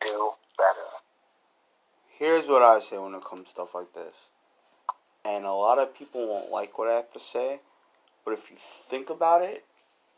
Do 0.00 0.30
better. 0.56 0.88
Here's 2.08 2.48
what 2.48 2.62
I 2.62 2.80
say 2.80 2.96
when 2.96 3.12
it 3.12 3.22
comes 3.22 3.48
to 3.48 3.50
stuff 3.50 3.74
like 3.74 3.92
this. 3.92 4.14
And 5.26 5.44
a 5.44 5.52
lot 5.52 5.78
of 5.78 5.94
people 5.94 6.26
won't 6.26 6.50
like 6.50 6.78
what 6.78 6.88
I 6.88 6.94
have 6.94 7.12
to 7.12 7.20
say, 7.20 7.60
but 8.24 8.32
if 8.32 8.50
you 8.50 8.56
think 8.58 9.10
about 9.10 9.42
it, 9.42 9.62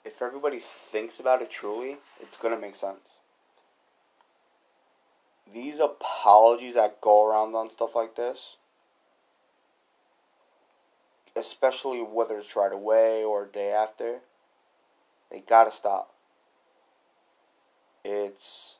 if 0.04 0.22
everybody 0.22 0.58
thinks 0.60 1.18
about 1.18 1.42
it 1.42 1.50
truly, 1.50 1.96
it's 2.20 2.36
gonna 2.36 2.58
make 2.58 2.76
sense. 2.76 3.00
These 5.52 5.80
apologies 5.80 6.74
that 6.74 7.00
go 7.00 7.26
around 7.26 7.56
on 7.56 7.70
stuff 7.70 7.96
like 7.96 8.14
this, 8.14 8.58
especially 11.36 12.00
whether 12.00 12.36
it's 12.38 12.56
right 12.56 12.72
away 12.72 13.24
or 13.24 13.46
day 13.46 13.70
after, 13.72 14.20
they 15.30 15.40
gotta 15.40 15.70
stop. 15.70 16.14
It's 18.04 18.78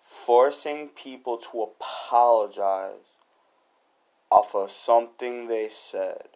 forcing 0.00 0.88
people 0.88 1.36
to 1.38 1.62
apologize 1.62 3.16
off 4.30 4.54
of 4.54 4.70
something 4.70 5.48
they 5.48 5.68
said. 5.68 6.28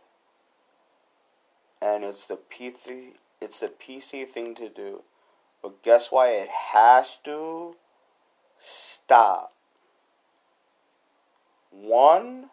And 1.81 2.05
it's 2.05 2.27
the 2.27 2.37
PC 2.37 3.15
it's 3.41 3.61
the 3.61 3.69
PC 3.69 4.27
thing 4.27 4.55
to 4.55 4.69
do. 4.69 5.03
But 5.63 5.83
guess 5.83 6.11
why 6.11 6.31
it 6.31 6.49
has 6.49 7.19
to 7.19 7.77
stop? 8.57 9.53
One, 11.71 12.51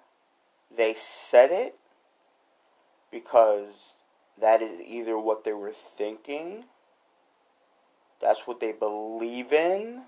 they 0.75 0.93
said 0.93 1.51
it 1.51 1.77
because 3.13 3.93
that 4.41 4.61
is 4.61 4.81
either 4.81 5.17
what 5.17 5.43
they 5.43 5.53
were 5.53 5.69
thinking, 5.69 6.65
that's 8.19 8.47
what 8.47 8.59
they 8.59 8.73
believe 8.73 9.53
in, 9.53 10.01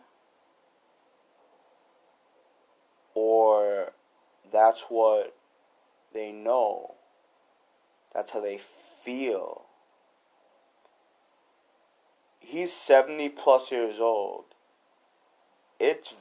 or 3.13 3.93
that's 4.51 4.85
what 4.89 5.37
they 6.13 6.31
know. 6.31 6.95
That's 8.13 8.31
how 8.31 8.41
they 8.41 8.57
feel. 8.57 9.65
He's 12.39 12.73
70 12.73 13.29
plus 13.29 13.71
years 13.71 13.99
old. 13.99 14.45
It's 15.79 16.15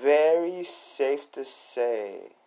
very 0.00 0.62
safe 0.62 1.30
to 1.32 1.44
say 1.44 2.37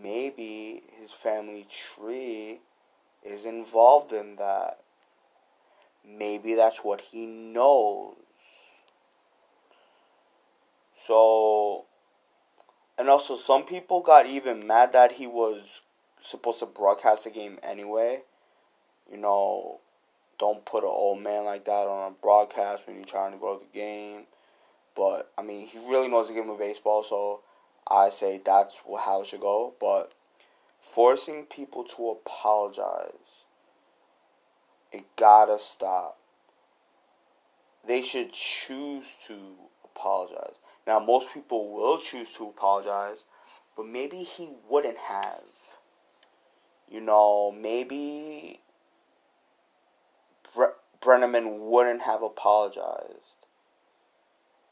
maybe 0.00 0.82
his 1.00 1.12
family 1.12 1.66
tree 1.68 2.60
is 3.24 3.44
involved 3.44 4.12
in 4.12 4.36
that. 4.36 4.78
Maybe 6.06 6.54
that's 6.54 6.78
what 6.78 7.00
he 7.00 7.26
knows. 7.26 8.16
So, 10.96 11.84
and 12.98 13.08
also 13.08 13.36
some 13.36 13.64
people 13.64 14.02
got 14.02 14.26
even 14.26 14.66
mad 14.66 14.92
that 14.92 15.12
he 15.12 15.26
was 15.26 15.82
supposed 16.20 16.60
to 16.60 16.66
broadcast 16.66 17.24
the 17.24 17.30
game 17.30 17.58
anyway. 17.62 18.22
You 19.10 19.18
know, 19.18 19.80
don't 20.38 20.64
put 20.64 20.84
an 20.84 20.90
old 20.90 21.22
man 21.22 21.44
like 21.44 21.64
that 21.64 21.86
on 21.86 22.12
a 22.12 22.14
broadcast 22.22 22.86
when 22.86 22.96
you're 22.96 23.04
trying 23.04 23.32
to 23.32 23.38
to 23.38 23.60
the 23.60 23.78
game. 23.78 24.26
But 24.94 25.30
I 25.38 25.42
mean, 25.42 25.66
he 25.66 25.78
really 25.78 26.08
knows 26.08 26.28
the 26.28 26.34
game 26.34 26.50
of 26.50 26.58
baseball, 26.58 27.02
so 27.02 27.40
I 27.88 28.10
say 28.10 28.40
that's 28.44 28.80
how 29.04 29.22
it 29.22 29.26
should 29.26 29.40
go. 29.40 29.74
But 29.80 30.12
forcing 30.78 31.44
people 31.44 31.84
to 31.84 32.10
apologize, 32.10 33.44
it 34.92 35.04
gotta 35.16 35.58
stop. 35.58 36.18
They 37.86 38.02
should 38.02 38.32
choose 38.32 39.16
to 39.26 39.34
apologize. 39.84 40.54
Now, 40.86 40.98
most 41.00 41.32
people 41.32 41.72
will 41.72 41.98
choose 41.98 42.36
to 42.36 42.44
apologize, 42.44 43.24
but 43.76 43.86
maybe 43.86 44.18
he 44.18 44.50
wouldn't 44.68 44.98
have. 44.98 45.42
You 46.88 47.00
know, 47.00 47.50
maybe 47.50 48.60
Bre- 50.54 50.76
Brennaman 51.00 51.58
wouldn't 51.60 52.02
have 52.02 52.22
apologized. 52.22 53.18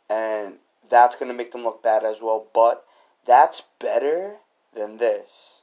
And 0.08 0.58
that's 0.88 1.16
going 1.16 1.30
to 1.30 1.36
make 1.36 1.52
them 1.52 1.62
look 1.62 1.82
bad 1.82 2.04
as 2.04 2.20
well. 2.20 2.46
But 2.52 2.84
that's 3.30 3.62
better 3.78 4.38
than 4.74 4.96
this. 4.96 5.60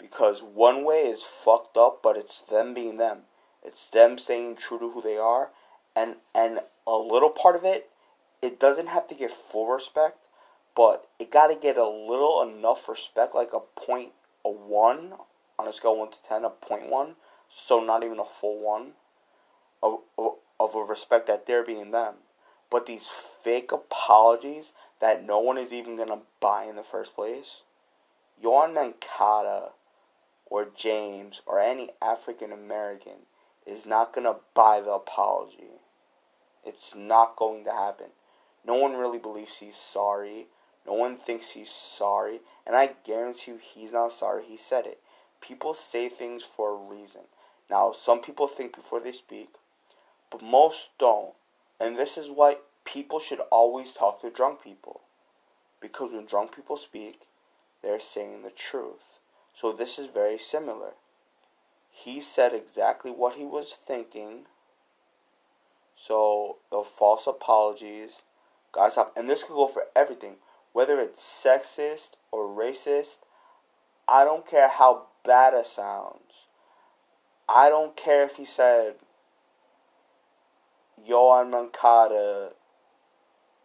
Because 0.00 0.42
one 0.42 0.84
way 0.84 1.02
is 1.02 1.22
fucked 1.22 1.76
up, 1.76 2.00
but 2.02 2.16
it's 2.16 2.40
them 2.40 2.74
being 2.74 2.96
them. 2.96 3.20
It's 3.64 3.88
them 3.88 4.18
staying 4.18 4.56
true 4.56 4.80
to 4.80 4.88
who 4.88 5.00
they 5.00 5.16
are. 5.16 5.50
And, 5.94 6.16
and 6.34 6.58
a 6.88 6.96
little 6.96 7.30
part 7.30 7.54
of 7.54 7.64
it 7.64 7.88
it 8.42 8.60
doesn't 8.60 8.88
have 8.88 9.06
to 9.08 9.14
get 9.14 9.30
full 9.30 9.68
respect, 9.68 10.26
but 10.76 11.08
it 11.18 11.30
got 11.30 11.48
to 11.48 11.56
get 11.56 11.76
a 11.76 11.88
little 11.88 12.42
enough 12.42 12.88
respect, 12.88 13.34
like 13.34 13.52
a 13.52 13.60
point, 13.60 14.10
a 14.44 14.50
one 14.50 15.14
on 15.58 15.68
a 15.68 15.72
scale 15.72 15.96
one 15.96 16.10
to 16.10 16.22
ten, 16.22 16.44
a 16.44 16.50
point 16.50 16.88
one, 16.88 17.16
so 17.48 17.82
not 17.82 18.04
even 18.04 18.18
a 18.18 18.24
full 18.24 18.60
one 18.60 18.92
of, 19.82 20.00
of, 20.16 20.34
of 20.60 20.74
a 20.74 20.82
respect 20.82 21.26
that 21.26 21.46
they're 21.46 21.64
being 21.64 21.90
them. 21.90 22.14
But 22.70 22.86
these 22.86 23.08
fake 23.08 23.72
apologies 23.72 24.72
that 25.00 25.24
no 25.24 25.38
one 25.40 25.58
is 25.58 25.72
even 25.72 25.96
gonna 25.96 26.22
buy 26.40 26.64
in 26.64 26.76
the 26.76 26.82
first 26.82 27.14
place, 27.14 27.62
Yoan 28.42 28.74
Moncada 28.74 29.70
or 30.46 30.68
James 30.74 31.42
or 31.46 31.58
any 31.60 31.90
African 32.00 32.52
American 32.52 33.26
is 33.66 33.86
not 33.86 34.12
gonna 34.12 34.36
buy 34.54 34.80
the 34.80 34.92
apology. 34.92 35.80
It's 36.64 36.94
not 36.94 37.36
going 37.36 37.64
to 37.64 37.72
happen. 37.72 38.06
No 38.64 38.74
one 38.74 38.96
really 38.96 39.18
believes 39.18 39.58
he's 39.58 39.76
sorry. 39.76 40.46
No 40.86 40.92
one 40.92 41.16
thinks 41.16 41.50
he's 41.50 41.70
sorry. 41.70 42.40
And 42.66 42.76
I 42.76 42.94
guarantee 43.04 43.52
you 43.52 43.58
he's 43.58 43.92
not 43.92 44.12
sorry. 44.12 44.44
He 44.44 44.56
said 44.56 44.86
it. 44.86 45.00
People 45.40 45.74
say 45.74 46.08
things 46.08 46.42
for 46.42 46.70
a 46.72 46.94
reason. 46.94 47.22
Now, 47.70 47.92
some 47.92 48.20
people 48.20 48.46
think 48.48 48.74
before 48.74 49.00
they 49.00 49.12
speak, 49.12 49.50
but 50.30 50.42
most 50.42 50.96
don't. 50.98 51.34
And 51.80 51.96
this 51.96 52.18
is 52.18 52.30
why 52.30 52.56
people 52.92 53.20
should 53.20 53.40
always 53.50 53.92
talk 53.94 54.20
to 54.20 54.30
drunk 54.30 54.62
people. 54.62 55.00
Because 55.80 56.12
when 56.12 56.26
drunk 56.26 56.54
people 56.54 56.76
speak, 56.76 57.22
they're 57.82 58.00
saying 58.00 58.42
the 58.42 58.50
truth. 58.50 59.20
So 59.54 59.72
this 59.72 59.98
is 59.98 60.08
very 60.08 60.38
similar. 60.38 60.92
He 61.90 62.20
said 62.20 62.52
exactly 62.52 63.10
what 63.10 63.34
he 63.34 63.44
was 63.44 63.70
thinking. 63.70 64.46
So 65.96 66.58
the 66.70 66.82
false 66.82 67.26
apologies 67.26 68.22
Gotta 68.72 68.90
stop. 68.90 69.12
And 69.16 69.28
this 69.28 69.42
could 69.42 69.54
go 69.54 69.66
for 69.66 69.84
everything. 69.96 70.36
Whether 70.72 71.00
it's 71.00 71.22
sexist 71.22 72.12
or 72.30 72.46
racist, 72.46 73.18
I 74.06 74.24
don't 74.24 74.46
care 74.46 74.68
how 74.68 75.06
bad 75.24 75.54
it 75.54 75.66
sounds. 75.66 76.46
I 77.48 77.70
don't 77.70 77.96
care 77.96 78.24
if 78.24 78.36
he 78.36 78.44
said 78.44 78.96
Yoan 81.08 81.50
Moncada. 81.50 82.52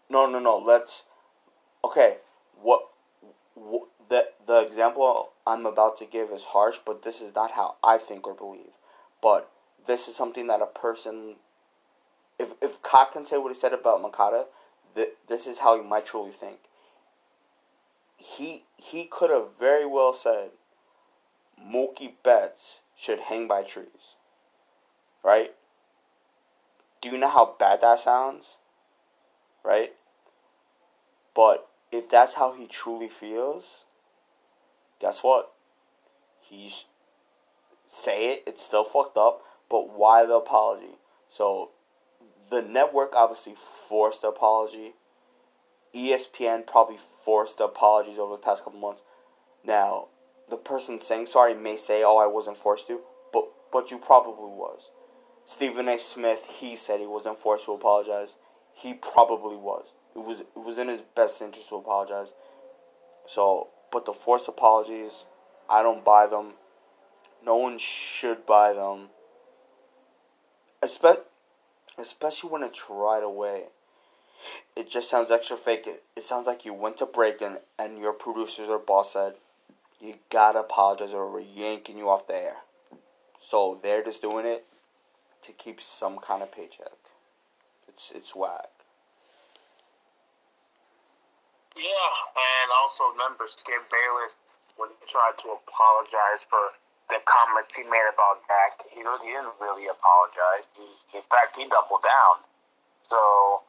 No, 0.10 0.26
no, 0.26 0.40
no. 0.40 0.58
Let's. 0.58 1.04
Okay, 1.84 2.18
what, 2.62 2.88
what 3.56 3.88
the 4.10 4.30
the 4.46 4.62
example 4.66 5.30
I'm 5.46 5.66
about 5.66 5.98
to 5.98 6.06
give 6.06 6.30
is 6.30 6.46
harsh, 6.46 6.78
but 6.86 7.04
this 7.04 7.22
is 7.22 7.36
not 7.36 7.52
how 7.52 7.76
I 7.84 7.98
think 7.98 8.28
or 8.28 8.34
believe. 8.34 8.72
But 9.22 9.50
this 9.86 10.08
is 10.08 10.16
something 10.16 10.48
that 10.48 10.62
a 10.62 10.66
person. 10.68 11.36
If 12.40 12.54
if 12.62 12.82
Kaat 12.82 13.12
can 13.12 13.26
say 13.26 13.38
what 13.38 13.50
he 13.50 13.56
said 13.56 13.74
about 13.74 14.02
Moncada, 14.02 14.46
th- 14.96 15.14
this 15.28 15.48
is 15.48 15.60
how 15.60 15.82
he 15.82 15.88
might 15.88 16.06
truly 16.06 16.32
think. 16.32 16.60
He 18.18 18.64
he 18.78 19.06
could 19.06 19.30
have 19.30 19.58
very 19.58 19.86
well 19.86 20.14
said 20.14 20.52
Mookie 21.62 22.14
Betts 22.24 22.82
should 22.96 23.20
hang 23.20 23.48
by 23.48 23.64
trees. 23.64 24.16
Right? 25.24 25.54
Do 27.02 27.10
you 27.10 27.18
know 27.18 27.30
how 27.30 27.56
bad 27.60 27.82
that 27.82 28.00
sounds? 28.00 28.58
Right? 29.64 29.94
But 31.36 31.68
if 31.92 32.10
that's 32.10 32.34
how 32.34 32.54
he 32.54 32.68
truly 32.68 33.08
feels, 33.08 33.86
guess 35.00 35.24
what? 35.24 35.54
He's 36.42 36.86
say 37.86 38.34
it, 38.34 38.44
it's 38.48 38.64
still 38.64 38.84
fucked 38.84 39.18
up, 39.18 39.42
but 39.70 39.98
why 39.98 40.26
the 40.26 40.36
apology? 40.36 40.98
So 41.30 41.72
the 42.50 42.62
network 42.62 43.16
obviously 43.16 43.54
forced 43.56 44.22
the 44.22 44.30
apology. 44.30 44.94
ESPN 45.94 46.66
probably 46.66 46.98
forced 46.98 47.60
the 47.60 47.66
apologies 47.66 48.18
over 48.18 48.36
the 48.36 48.42
past 48.42 48.64
couple 48.64 48.80
months. 48.80 49.04
Now, 49.64 50.08
the 50.50 50.58
person 50.58 51.00
saying 51.00 51.28
sorry 51.28 51.54
may 51.54 51.78
say, 51.78 52.04
"Oh, 52.04 52.18
I 52.18 52.28
wasn't 52.28 52.58
forced 52.58 52.88
to," 52.88 53.02
but 53.32 53.46
but 53.72 53.92
you 53.92 53.98
probably 53.98 54.52
was. 54.52 54.90
Stephen 55.46 55.88
A. 55.88 55.98
Smith, 55.98 56.46
he 56.46 56.76
said 56.76 57.00
he 57.00 57.08
wasn't 57.08 57.38
forced 57.38 57.66
to 57.66 57.74
apologize. 57.74 58.36
He 58.74 58.94
probably 58.94 59.56
was. 59.56 59.86
It 60.16 60.20
was 60.20 60.42
it 60.42 60.48
was 60.56 60.78
in 60.78 60.88
his 60.88 61.02
best 61.02 61.42
interest 61.42 61.70
to 61.70 61.76
apologize. 61.76 62.34
So, 63.28 63.70
but 63.92 64.06
the 64.06 64.14
forced 64.14 64.48
apologies, 64.48 65.26
I 65.70 65.82
don't 65.82 66.04
buy 66.04 66.28
them. 66.28 66.54
No 67.46 67.58
one 67.58 67.78
should 67.78 68.46
buy 68.46 68.74
them. 68.74 69.10
Especially 70.82 71.24
especially 71.98 72.50
when 72.50 72.64
it's 72.64 72.90
right 72.90 73.24
away. 73.24 73.64
It 74.76 74.90
just 74.90 75.10
sounds 75.10 75.32
extra 75.32 75.56
fake. 75.56 75.86
It, 75.88 76.04
it 76.18 76.24
sounds 76.24 76.48
like 76.48 76.66
you 76.66 76.74
went 76.74 76.98
to 76.98 77.06
break 77.06 77.42
and, 77.42 77.60
and 77.80 78.00
your 78.00 78.14
producers 78.14 78.68
or 78.68 78.80
boss 78.80 79.14
said, 79.14 79.34
you 80.02 80.16
gotta 80.30 80.60
apologize 80.60 81.14
or 81.14 81.32
we're 81.32 81.40
yanking 81.42 81.98
you 81.98 82.10
off 82.10 82.28
the 82.28 82.36
air. 82.36 82.58
So 83.40 83.80
they're 83.82 84.04
just 84.04 84.22
doing 84.22 84.46
it 84.46 84.66
to 85.44 85.52
keep 85.52 85.82
some 85.82 86.18
kind 86.18 86.42
of 86.42 86.52
paycheck. 86.52 86.92
It's 87.94 88.10
it's 88.12 88.36
whack. 88.36 88.74
Yeah, 91.78 92.10
and 92.34 92.68
also 92.82 93.14
remember 93.14 93.46
Skip 93.46 93.86
Bayless 93.90 94.34
when 94.78 94.90
he 94.98 95.06
tried 95.06 95.38
to 95.46 95.54
apologize 95.54 96.42
for 96.50 96.74
the 97.10 97.22
comments 97.26 97.74
he 97.78 97.84
made 97.86 98.10
about 98.10 98.42
Dak, 98.50 98.82
he, 98.90 99.02
he 99.02 99.30
didn't 99.30 99.54
really 99.62 99.86
apologize. 99.86 100.66
He, 100.74 100.86
in 101.18 101.26
fact, 101.30 101.54
he 101.54 101.70
doubled 101.70 102.02
down. 102.02 102.36
So 103.06 103.62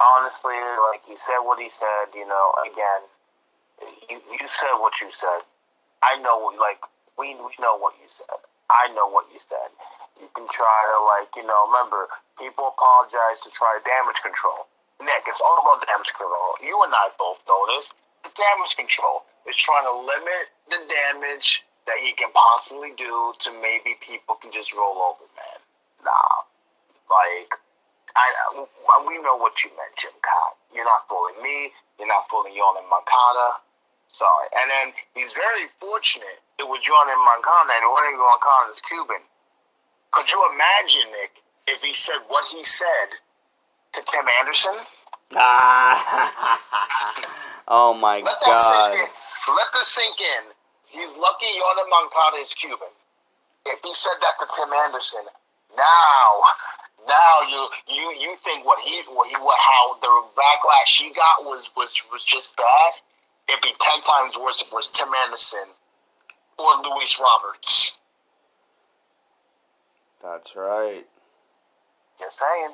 honestly, 0.00 0.58
like 0.92 1.00
he 1.08 1.16
said 1.16 1.40
what 1.40 1.56
he 1.56 1.70
said. 1.72 2.12
You 2.12 2.28
know, 2.28 2.52
again, 2.68 3.02
you 4.10 4.20
you 4.36 4.46
said 4.48 4.76
what 4.84 5.00
you 5.00 5.08
said. 5.12 5.40
I 6.02 6.20
know, 6.20 6.52
like 6.60 6.84
we 7.16 7.32
we 7.40 7.56
know 7.56 7.80
what 7.80 7.96
you 7.96 8.08
said. 8.12 8.36
I 8.68 8.92
know 8.92 9.08
what 9.08 9.26
you 9.32 9.40
said. 9.40 9.72
You 10.20 10.28
can 10.34 10.46
try 10.48 10.80
to 10.92 10.98
like 11.16 11.30
you 11.36 11.44
know. 11.46 11.68
Remember, 11.72 12.08
people 12.38 12.68
apologize 12.68 13.40
to 13.44 13.50
try 13.50 13.78
damage 13.84 14.20
control. 14.22 14.68
Nick, 15.00 15.26
it's 15.26 15.40
all 15.40 15.58
about 15.62 15.86
damage 15.86 16.12
control. 16.14 16.54
You 16.62 16.76
and 16.84 16.94
I 16.94 17.10
both 17.18 17.42
know 17.48 17.62
this. 17.74 17.94
The 18.22 18.30
damage 18.34 18.76
control 18.76 19.26
is 19.48 19.56
trying 19.56 19.84
to 19.84 19.94
limit 19.94 20.44
the 20.70 20.78
damage 20.86 21.64
that 21.86 21.98
he 21.98 22.12
can 22.14 22.30
possibly 22.30 22.94
do 22.94 23.34
to 23.40 23.48
maybe 23.60 23.98
people 23.98 24.36
can 24.38 24.52
just 24.52 24.72
roll 24.74 25.10
over, 25.10 25.26
man. 25.34 25.58
Nah, 26.06 26.46
like 27.10 27.50
I, 28.14 28.66
we 29.08 29.18
know 29.22 29.36
what 29.36 29.62
you 29.64 29.70
meant, 29.76 29.96
Jim. 29.96 30.12
You're 30.74 30.84
not 30.84 31.08
fooling 31.08 31.42
me. 31.42 31.72
You're 31.98 32.08
not 32.08 32.28
fooling 32.28 32.54
y'all 32.54 32.74
Yolan 32.74 32.88
Moncada. 32.88 33.60
Sorry. 34.08 34.48
And 34.56 34.70
then 34.70 34.86
he's 35.14 35.32
very 35.32 35.68
fortunate. 35.80 36.40
It 36.58 36.68
was 36.68 36.84
Yolan 36.84 37.16
Moncada, 37.16 37.72
and 37.76 37.84
Yolan 37.84 38.16
Moncada 38.18 38.72
is 38.72 38.80
Cuban. 38.80 39.20
Could 40.12 40.30
you 40.30 40.44
imagine, 40.52 41.10
Nick, 41.10 41.42
if 41.66 41.82
he 41.82 41.92
said 41.92 42.18
what 42.28 42.44
he 42.48 42.62
said 42.64 43.08
to 43.94 44.02
Tim 44.10 44.24
Anderson? 44.40 44.76
oh 47.68 47.96
my 47.98 48.20
Let 48.20 48.36
god. 48.44 49.08
Let 49.48 49.68
this 49.72 49.88
sink 49.88 50.20
in. 50.20 50.44
He's 50.88 51.16
lucky 51.16 51.46
Yolan 51.56 51.88
Moncada 51.88 52.36
is 52.42 52.52
Cuban. 52.54 52.92
If 53.64 53.80
he 53.82 53.94
said 53.94 54.12
that 54.20 54.38
to 54.40 54.46
Tim 54.54 54.72
Anderson, 54.84 55.24
now, 55.76 56.42
now 57.08 57.40
you 57.48 57.68
you 57.88 58.12
you 58.20 58.36
think 58.36 58.66
what 58.66 58.78
he 58.80 59.00
what 59.08 59.28
he 59.28 59.36
what 59.36 59.58
how 59.58 59.94
the 60.00 60.12
backlash 60.36 61.00
he 61.00 61.08
got 61.14 61.44
was 61.44 61.70
was 61.76 61.96
was 62.12 62.22
just 62.22 62.54
bad? 62.56 62.92
It'd 63.48 63.62
be 63.62 63.72
ten 63.80 64.02
times 64.02 64.36
worse 64.38 64.60
if 64.60 64.68
it 64.68 64.74
was 64.74 64.90
Tim 64.90 65.08
Anderson 65.24 65.64
or 66.58 66.76
Luis 66.82 67.18
Roberts. 67.18 67.98
That's 70.22 70.54
right. 70.54 71.04
Just 72.18 72.38
saying. 72.38 72.70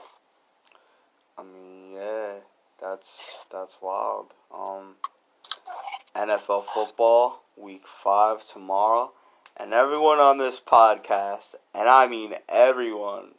I 1.38 1.42
mean, 1.42 1.94
yeah, 1.94 2.34
that's 2.80 3.46
that's 3.50 3.78
wild. 3.80 4.34
Um, 4.54 4.96
NFL 6.14 6.64
football 6.64 7.42
week 7.56 7.86
five 7.86 8.46
tomorrow, 8.46 9.12
and 9.56 9.72
everyone 9.72 10.18
on 10.18 10.36
this 10.36 10.60
podcast, 10.60 11.54
and 11.74 11.88
I 11.88 12.06
mean 12.06 12.34
everyone, 12.48 13.30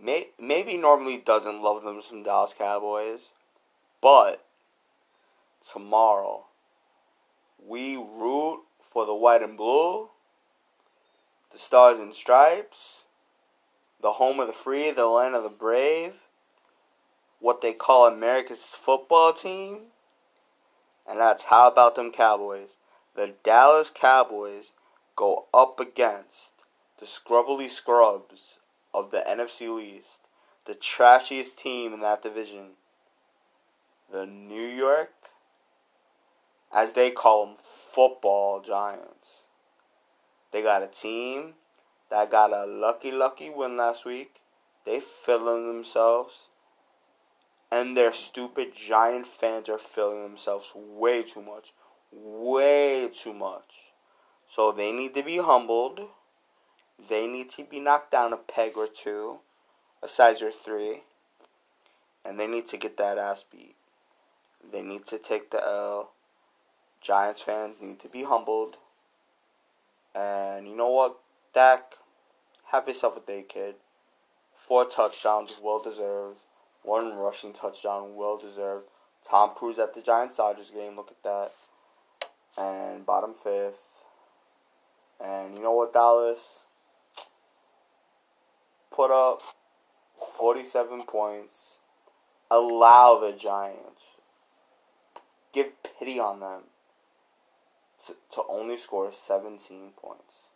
may, 0.00 0.28
maybe 0.40 0.76
normally 0.76 1.18
doesn't 1.18 1.62
love 1.62 1.82
them 1.82 2.00
some 2.02 2.22
Dallas 2.22 2.54
Cowboys, 2.56 3.30
but 4.00 4.44
tomorrow 5.72 6.44
we 7.66 7.96
root 7.96 8.60
for 8.80 9.06
the 9.06 9.14
white 9.14 9.42
and 9.42 9.56
blue, 9.56 10.08
the 11.52 11.58
stars 11.58 11.98
and 11.98 12.14
stripes 12.14 13.06
the 14.02 14.12
home 14.12 14.40
of 14.40 14.48
the 14.48 14.52
free, 14.52 14.90
the 14.90 15.06
land 15.06 15.34
of 15.34 15.44
the 15.44 15.48
brave, 15.48 16.14
what 17.38 17.62
they 17.62 17.72
call 17.72 18.06
America's 18.06 18.74
football 18.74 19.32
team. 19.32 19.78
And 21.08 21.18
that's 21.18 21.44
how 21.44 21.68
about 21.68 21.94
them 21.94 22.10
Cowboys? 22.10 22.76
The 23.14 23.34
Dallas 23.44 23.90
Cowboys 23.90 24.72
go 25.16 25.46
up 25.54 25.78
against 25.78 26.52
the 26.98 27.06
scrubbly 27.06 27.68
scrubs 27.68 28.58
of 28.92 29.10
the 29.10 29.24
NFC 29.28 29.80
East, 29.80 30.20
the 30.66 30.74
trashiest 30.74 31.56
team 31.56 31.92
in 31.92 32.00
that 32.00 32.22
division, 32.22 32.72
the 34.10 34.26
New 34.26 34.66
York, 34.66 35.12
as 36.72 36.94
they 36.94 37.10
call 37.10 37.46
them, 37.46 37.56
football 37.58 38.60
giants. 38.60 39.41
They 40.52 40.62
got 40.62 40.82
a 40.82 40.86
team 40.86 41.54
that 42.10 42.30
got 42.30 42.52
a 42.52 42.66
lucky, 42.66 43.10
lucky 43.10 43.50
win 43.50 43.76
last 43.76 44.04
week. 44.04 44.36
They 44.84 45.00
feeling 45.00 45.66
themselves. 45.66 46.42
And 47.70 47.96
their 47.96 48.12
stupid 48.12 48.74
giant 48.74 49.26
fans 49.26 49.70
are 49.70 49.78
feeling 49.78 50.22
themselves 50.22 50.72
way 50.76 51.22
too 51.22 51.40
much. 51.40 51.72
Way 52.12 53.08
too 53.12 53.32
much. 53.32 53.92
So 54.46 54.72
they 54.72 54.92
need 54.92 55.14
to 55.14 55.22
be 55.22 55.38
humbled. 55.38 56.00
They 57.08 57.26
need 57.26 57.48
to 57.50 57.64
be 57.64 57.80
knocked 57.80 58.12
down 58.12 58.34
a 58.34 58.36
peg 58.36 58.72
or 58.76 58.86
two, 58.86 59.38
a 60.02 60.08
size 60.08 60.42
or 60.42 60.50
three. 60.50 61.04
And 62.24 62.38
they 62.38 62.46
need 62.46 62.66
to 62.68 62.76
get 62.76 62.98
that 62.98 63.16
ass 63.16 63.44
beat. 63.50 63.74
They 64.70 64.82
need 64.82 65.06
to 65.06 65.18
take 65.18 65.50
the 65.50 65.64
L. 65.64 66.12
Giants 67.00 67.42
fans 67.42 67.80
need 67.80 67.98
to 68.00 68.08
be 68.08 68.24
humbled. 68.24 68.76
And 70.14 70.68
you 70.68 70.76
know 70.76 70.90
what, 70.90 71.18
Dak? 71.54 71.94
Have 72.66 72.88
yourself 72.88 73.16
a 73.16 73.20
day, 73.20 73.44
kid. 73.48 73.76
Four 74.54 74.84
touchdowns, 74.84 75.60
well 75.62 75.82
deserved. 75.82 76.40
One 76.82 77.14
rushing 77.14 77.52
touchdown, 77.52 78.14
well 78.16 78.36
deserved. 78.36 78.86
Tom 79.28 79.50
Cruise 79.54 79.78
at 79.78 79.94
the 79.94 80.02
Giants 80.02 80.36
Dodgers 80.36 80.70
game, 80.70 80.96
look 80.96 81.10
at 81.10 81.22
that. 81.22 81.52
And 82.58 83.06
bottom 83.06 83.32
fifth. 83.32 84.04
And 85.22 85.54
you 85.54 85.62
know 85.62 85.72
what, 85.72 85.92
Dallas? 85.92 86.66
Put 88.90 89.10
up 89.10 89.40
47 90.36 91.04
points. 91.04 91.78
Allow 92.50 93.18
the 93.20 93.32
Giants. 93.32 94.16
Give 95.52 95.72
pity 95.98 96.18
on 96.18 96.40
them 96.40 96.62
to, 98.06 98.42
only 98.48 98.76
score 98.76 99.10
17 99.10 99.92
points. 99.96 100.48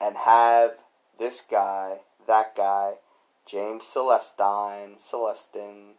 And 0.00 0.16
have 0.16 0.84
this 1.18 1.40
guy, 1.40 1.98
that 2.26 2.56
guy, 2.56 2.94
James 3.46 3.84
Celestine, 3.84 4.96
Celestin, 4.96 5.92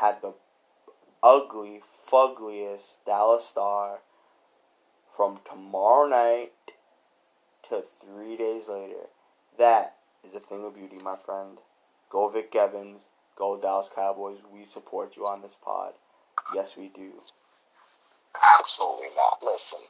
had 0.00 0.22
the 0.22 0.34
ugly, 1.22 1.80
fuggliest 1.82 2.98
Dallas 3.06 3.44
Star 3.44 4.00
from 5.08 5.40
tomorrow 5.44 6.08
night 6.08 6.52
to 7.68 7.82
three 7.82 8.36
days 8.36 8.68
later. 8.68 9.08
That 9.58 9.96
is 10.24 10.34
a 10.34 10.40
thing 10.40 10.64
of 10.64 10.74
beauty, 10.74 10.98
my 11.02 11.16
friend. 11.16 11.58
Go 12.08 12.28
Vic 12.28 12.54
Evans. 12.54 13.06
Go 13.36 13.58
Dallas 13.58 13.90
Cowboys. 13.94 14.42
We 14.52 14.64
support 14.64 15.16
you 15.16 15.26
on 15.26 15.42
this 15.42 15.56
pod. 15.62 15.94
Yes, 16.54 16.76
we 16.76 16.88
do. 16.88 17.12
Absolutely 18.58 19.08
not. 19.16 19.38
Listen, 19.42 19.80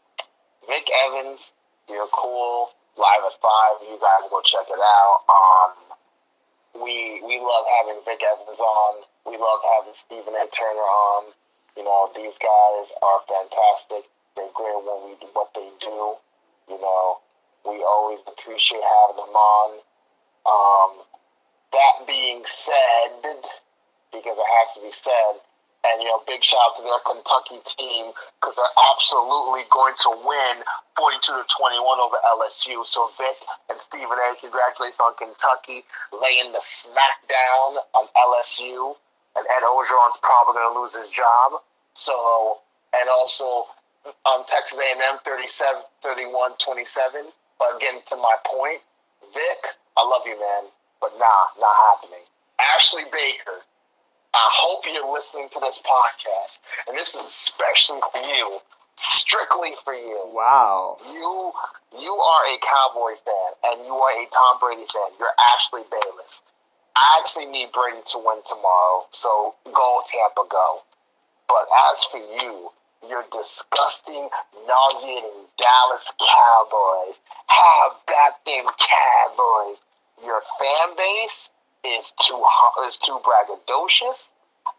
Vic 0.68 0.88
Evans, 1.06 1.52
you're 1.88 2.08
cool 2.12 2.70
live 2.96 3.24
at 3.24 3.36
five. 3.40 3.80
You 3.88 3.96
guys 4.00 4.28
go 4.28 4.40
check 4.44 4.66
it 4.68 4.80
out. 4.80 5.18
Um, 5.28 5.72
we 6.82 7.22
we 7.24 7.38
love 7.40 7.64
having 7.80 8.00
Vic 8.04 8.20
Evans 8.20 8.60
on. 8.60 8.92
We 9.26 9.36
love 9.36 9.60
having 9.76 9.94
Stephen 9.94 10.34
A. 10.34 10.46
Turner 10.52 10.86
on. 10.86 11.32
You 11.76 11.84
know, 11.84 12.10
these 12.14 12.36
guys 12.36 12.86
are 13.00 13.20
fantastic. 13.28 14.04
They're 14.36 14.52
great 14.54 14.76
when 14.84 15.08
we 15.08 15.16
do 15.20 15.28
what 15.32 15.52
they 15.54 15.68
do. 15.80 16.16
You 16.68 16.80
know, 16.80 17.20
we 17.64 17.82
always 17.84 18.20
appreciate 18.26 18.82
having 18.82 19.16
them 19.24 19.34
on. 19.34 19.70
Um, 20.44 20.92
that 21.72 22.06
being 22.06 22.42
said, 22.44 23.08
because 24.12 24.36
it 24.36 24.50
has 24.60 24.74
to 24.74 24.80
be 24.82 24.92
said, 24.92 25.40
and, 25.82 26.02
you 26.02 26.08
know, 26.08 26.22
big 26.26 26.42
shout 26.44 26.60
out 26.62 26.76
to 26.78 26.82
their 26.86 27.02
Kentucky 27.02 27.58
team 27.66 28.14
because 28.38 28.54
they're 28.54 28.78
absolutely 28.94 29.66
going 29.70 29.94
to 30.06 30.10
win 30.22 30.54
42 30.94 31.42
to 31.42 31.44
21 31.46 31.82
over 31.98 32.18
LSU. 32.38 32.86
So, 32.86 33.10
Vic 33.18 33.34
and 33.70 33.78
Stephen 33.82 34.14
A., 34.14 34.38
congratulations 34.38 35.02
on 35.02 35.14
Kentucky 35.18 35.82
laying 36.14 36.54
the 36.54 36.62
smackdown 36.62 37.82
on 37.98 38.06
LSU. 38.14 38.94
And 39.34 39.46
Ed 39.48 39.64
Orgeron's 39.64 40.20
probably 40.22 40.60
going 40.60 40.70
to 40.70 40.78
lose 40.78 40.94
his 40.94 41.10
job. 41.10 41.58
So, 41.94 42.62
and 42.94 43.08
also 43.08 43.66
on 44.26 44.44
Texas 44.46 44.78
A&M 44.78 45.18
37, 45.24 45.82
31, 46.02 46.52
27. 46.62 47.26
But 47.58 47.80
getting 47.80 48.02
to 48.08 48.16
my 48.16 48.36
point, 48.44 48.80
Vic, 49.34 49.60
I 49.96 50.06
love 50.06 50.22
you, 50.26 50.38
man. 50.38 50.70
But 51.00 51.12
nah, 51.18 51.46
not 51.58 51.76
happening. 51.90 52.24
Ashley 52.76 53.04
Baker, 53.10 53.58
I 54.34 54.48
hope 54.50 54.84
you're 54.86 55.12
listening 55.12 55.48
to 55.52 55.60
this 55.60 55.78
podcast, 55.82 56.60
and 56.88 56.96
this 56.96 57.14
is 57.14 57.22
especially 57.26 58.00
for 58.12 58.20
you. 58.20 58.58
strictly 58.96 59.72
for 59.84 59.94
you. 59.94 60.30
Wow. 60.34 60.96
You 61.12 61.52
you 62.00 62.12
are 62.14 62.44
a 62.54 62.58
Cowboy 62.58 63.12
fan 63.24 63.52
and 63.64 63.86
you 63.86 63.92
are 63.94 64.12
a 64.22 64.26
Tom 64.26 64.58
Brady 64.60 64.84
fan. 64.92 65.10
You're 65.18 65.34
Ashley 65.54 65.82
Bayless. 65.90 66.42
I 66.96 67.20
actually 67.20 67.46
need 67.46 67.72
Brady 67.72 68.00
to 68.12 68.18
win 68.18 68.38
tomorrow, 68.48 69.06
so 69.12 69.54
go 69.72 70.02
Tampa, 70.10 70.44
go. 70.50 70.80
But 71.48 71.66
as 71.90 72.04
for 72.04 72.18
you, 72.18 72.70
you're 73.08 73.24
disgusting, 73.32 74.28
nauseating 74.68 75.48
Dallas 75.58 76.12
Cowboys. 76.20 77.20
How 77.46 77.92
about 78.04 78.44
them 78.44 78.64
Cowboys? 78.78 79.78
Your 80.24 80.42
fan 80.60 80.96
base 80.96 81.50
is 81.84 82.12
too 82.22 82.44
is 82.86 82.98
too 82.98 83.18
braggadocious. 83.24 84.30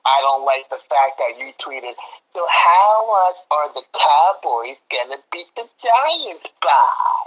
I 0.06 0.20
don't 0.22 0.46
like 0.46 0.70
the 0.70 0.78
fact 0.78 1.20
that 1.20 1.36
you 1.38 1.52
tweeted, 1.60 1.96
so 2.34 2.48
how 2.50 3.08
much 3.08 3.36
are 3.52 3.74
the 3.74 3.84
Cowboys 3.92 4.78
gonna 4.90 5.22
beat 5.32 5.48
the 5.56 5.68
Giants 5.84 6.48
by? 6.62 7.24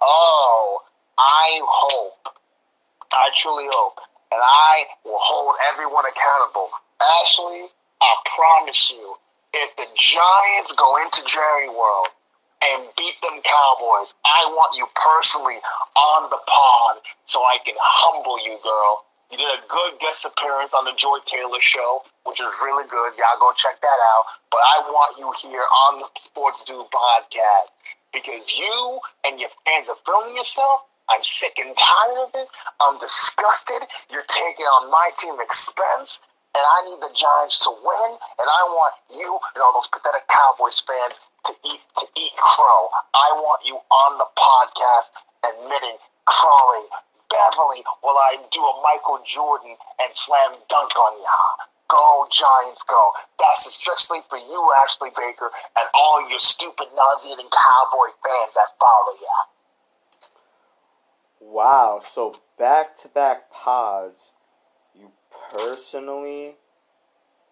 Oh, 0.00 0.82
I 1.18 1.60
hope, 1.62 2.34
I 3.12 3.30
truly 3.36 3.66
hope, 3.70 3.98
and 4.32 4.40
I 4.42 4.84
will 5.04 5.20
hold 5.20 5.54
everyone 5.72 6.04
accountable. 6.06 6.70
Ashley, 7.22 7.66
I 8.00 8.14
promise 8.34 8.90
you, 8.90 9.16
if 9.54 9.76
the 9.76 9.86
Giants 9.94 10.72
go 10.72 11.02
into 11.02 11.24
Jerry 11.24 11.68
World 11.68 12.08
and 12.64 12.88
beat 12.96 13.16
them 13.20 13.36
Cowboys, 13.44 14.14
I 14.24 14.48
want 14.56 14.76
you 14.76 14.88
personally 14.96 15.60
on 15.96 16.30
the 16.30 16.40
pod 16.40 16.94
so 17.26 17.40
I 17.40 17.58
can 17.64 17.74
humble 17.78 18.40
you, 18.44 18.58
girl. 18.62 19.04
You 19.30 19.38
did 19.38 19.50
a 19.50 19.62
good 19.66 19.98
guest 19.98 20.24
appearance 20.24 20.70
on 20.72 20.86
the 20.86 20.94
Joy 20.94 21.18
Taylor 21.26 21.58
show, 21.60 22.06
which 22.24 22.40
is 22.40 22.50
really 22.62 22.86
good. 22.86 23.10
Y'all 23.18 23.40
go 23.42 23.50
check 23.58 23.74
that 23.82 24.00
out. 24.14 24.24
But 24.50 24.62
I 24.62 24.86
want 24.86 25.18
you 25.18 25.26
here 25.42 25.66
on 25.66 25.98
the 26.00 26.08
Sports 26.14 26.62
Dude 26.64 26.86
podcast 26.86 27.74
because 28.14 28.46
you 28.54 29.00
and 29.26 29.40
your 29.40 29.50
fans 29.66 29.90
are 29.90 29.98
filming 30.06 30.36
yourself. 30.36 30.86
I'm 31.10 31.22
sick 31.22 31.58
and 31.58 31.74
tired 31.76 32.18
of 32.22 32.30
it. 32.34 32.48
I'm 32.80 32.98
disgusted. 32.98 33.82
You're 34.10 34.26
taking 34.26 34.66
on 34.66 34.90
my 34.90 35.10
team 35.18 35.34
expense, 35.42 36.22
and 36.54 36.62
I 36.62 36.78
need 36.90 36.98
the 37.02 37.12
Giants 37.14 37.62
to 37.66 37.70
win. 37.70 38.10
And 38.38 38.46
I 38.46 38.62
want 38.74 38.94
you 39.10 39.38
and 39.54 39.60
all 39.62 39.74
those 39.74 39.90
pathetic 39.90 40.26
Cowboys 40.26 40.80
fans 40.80 41.18
to 41.46 41.52
eat 41.64 41.82
to 41.98 42.06
eat 42.16 42.34
crow. 42.36 42.88
I 43.14 43.28
want 43.38 43.62
you 43.64 43.78
on 43.78 44.18
the 44.18 44.28
podcast 44.34 45.14
admitting 45.46 45.96
crawling 46.26 46.86
Beverly 47.30 47.82
while 48.02 48.18
I 48.18 48.38
do 48.52 48.60
a 48.60 48.74
Michael 48.82 49.22
Jordan 49.26 49.76
and 50.00 50.10
slam 50.14 50.52
dunk 50.68 50.94
on 50.96 51.22
ya. 51.22 51.66
Go 51.88 52.26
Giants, 52.32 52.82
go! 52.82 53.12
That's 53.38 53.66
especially 53.66 54.18
for 54.28 54.38
you, 54.38 54.72
Ashley 54.82 55.10
Baker, 55.16 55.50
and 55.78 55.88
all 55.94 56.28
your 56.28 56.40
stupid, 56.40 56.86
nauseating 56.96 57.46
cowboy 57.46 58.10
fans 58.22 58.54
that 58.54 58.74
follow 58.80 59.14
ya. 59.22 59.36
Wow. 61.40 62.00
So 62.02 62.34
back 62.58 62.96
to 62.98 63.08
back 63.08 63.52
pods, 63.52 64.32
you 64.98 65.12
personally 65.54 66.56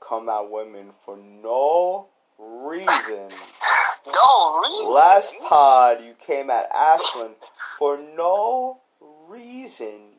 come 0.01 0.29
at 0.29 0.51
women 0.51 0.91
for 0.91 1.17
no 1.17 2.09
reason. 2.39 3.29
No 4.07 4.61
reason. 4.63 4.93
Last 4.93 5.35
pod, 5.49 6.03
you 6.03 6.15
came 6.15 6.51
at 6.51 6.71
Ashlyn 6.73 7.35
for 7.79 7.99
no 8.17 8.81
reason. 9.29 10.13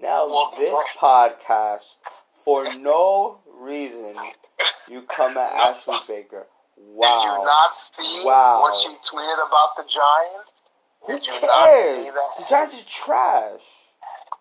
Now 0.00 0.26
Well, 0.28 0.52
this 0.58 0.78
podcast, 0.98 1.96
for 2.44 2.64
no 2.76 3.40
reason, 3.58 4.14
you 4.88 5.02
come 5.02 5.36
at 5.36 5.52
Ashley 5.52 5.96
Baker. 6.06 6.46
Wow. 6.76 7.08
Did 7.08 7.24
you 7.24 7.44
not 7.44 7.76
see 7.76 8.22
Wow. 8.24 8.60
what 8.62 8.76
she 8.76 8.88
tweeted 8.88 9.46
about 9.46 9.76
the 9.76 9.84
Giants? 9.84 10.62
Who 11.06 11.12
Did 11.18 11.26
you 11.26 11.32
not 11.40 11.64
cares? 11.64 11.96
see 12.04 12.10
that? 12.10 12.30
The 12.38 12.44
Giants 12.44 12.82
are 12.82 12.86
trash. 12.86 13.66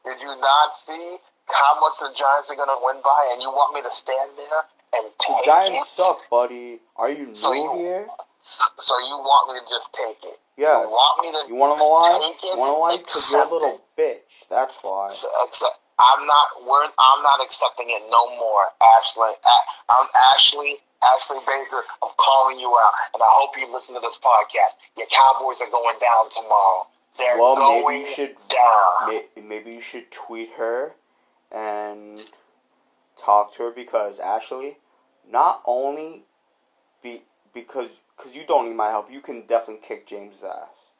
Did 0.06 0.22
you 0.22 0.28
not 0.28 0.76
see 0.78 1.18
how 1.50 1.80
much 1.80 2.00
the 2.00 2.12
Giants 2.16 2.50
are 2.52 2.56
going 2.56 2.70
to 2.70 2.80
win 2.84 3.02
by? 3.04 3.30
And 3.34 3.42
you 3.42 3.50
want 3.50 3.74
me 3.76 3.82
to 3.82 3.92
stand 3.92 4.32
there 4.38 4.64
and 4.94 5.06
The 5.20 5.42
Giants 5.46 5.84
it? 5.84 5.88
suck, 5.88 6.30
buddy. 6.30 6.80
Are 6.96 7.10
you 7.10 7.34
So 7.36 7.52
new 7.52 7.62
you- 7.62 7.74
here? 7.78 8.08
So, 8.44 8.64
so 8.80 9.00
you 9.00 9.16
want 9.24 9.56
me 9.56 9.60
to 9.60 9.66
just 9.72 9.94
take 9.96 10.20
it? 10.28 10.38
Yeah. 10.58 10.84
You 10.84 10.90
want 10.92 11.16
me 11.24 11.28
to 11.32 11.42
You 11.48 11.56
want 11.56 11.72
on 11.74 11.80
the 11.80 11.88
just 11.88 12.12
line? 12.12 12.22
take 12.28 12.44
it? 12.44 12.54
You 12.54 12.60
want 12.60 12.70
on 12.70 12.76
the 12.76 12.84
line? 12.84 12.98
Because 13.00 13.32
you're 13.32 13.48
a 13.48 13.52
little 13.52 13.80
it? 13.80 13.96
bitch. 13.96 14.48
That's 14.52 14.78
why. 14.84 15.10
So, 15.12 15.28
I'm 16.00 16.28
not. 16.28 16.48
We're, 16.68 16.84
I'm 17.00 17.24
not 17.24 17.40
accepting 17.40 17.88
it 17.88 18.04
no 18.12 18.36
more, 18.38 18.68
Ashley. 19.00 19.32
I'm 19.90 20.08
Ashley. 20.36 20.76
Ashley 21.16 21.38
Baker. 21.48 21.84
I'm 22.04 22.12
calling 22.18 22.60
you 22.60 22.68
out, 22.68 22.94
and 23.14 23.22
I 23.24 23.32
hope 23.32 23.56
you 23.58 23.72
listen 23.72 23.96
to 23.96 24.02
this 24.02 24.20
podcast. 24.20 24.76
Your 24.98 25.08
Cowboys 25.08 25.62
are 25.62 25.70
going 25.72 25.96
down 26.00 26.30
tomorrow. 26.32 26.84
They're 27.18 27.38
Well, 27.38 27.56
going 27.56 27.86
maybe 27.86 28.00
you 28.00 28.06
should 28.08 28.36
down. 28.50 29.22
maybe 29.48 29.72
you 29.72 29.82
should 29.82 30.10
tweet 30.12 30.50
her 30.58 30.96
and 31.52 32.20
talk 33.18 33.54
to 33.56 33.64
her 33.64 33.72
because 33.72 34.20
Ashley, 34.20 34.78
not 35.30 35.62
only 35.66 36.24
be 37.04 37.22
because 37.54 38.00
because 38.16 38.36
you 38.36 38.44
don't 38.48 38.66
need 38.66 38.76
my 38.76 38.90
help, 38.90 39.12
you 39.12 39.22
can 39.22 39.46
definitely 39.46 39.86
kick 39.86 40.06
James' 40.06 40.44
ass, 40.44 40.92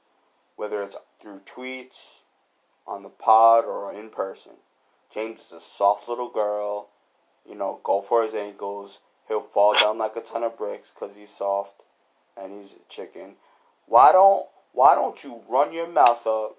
whether 0.56 0.82
it's 0.82 0.96
through 1.20 1.42
tweets, 1.42 2.24
on 2.88 3.04
the 3.04 3.10
pod, 3.10 3.66
or 3.66 3.94
in 3.94 4.10
person. 4.10 4.54
James 5.14 5.42
is 5.42 5.52
a 5.52 5.62
soft 5.62 6.08
little 6.10 6.30
girl. 6.30 6.90
You 7.48 7.56
know, 7.56 7.80
go 7.84 8.02
for 8.02 8.24
his 8.24 8.34
ankles. 8.34 9.00
He'll 9.28 9.42
fall 9.42 9.74
down 9.74 9.98
like 9.98 10.16
a 10.16 10.22
ton 10.22 10.44
of 10.44 10.58
bricks 10.58 10.92
because 10.92 11.16
he's 11.16 11.30
soft 11.30 11.84
and 12.36 12.52
he's 12.52 12.74
a 12.74 12.90
chicken. 12.90 13.36
Why 13.86 14.12
don't 14.12 14.48
Why 14.72 14.96
don't 14.96 15.24
you 15.24 15.44
run 15.50 15.72
your 15.72 15.88
mouth 15.88 16.26
up 16.26 16.58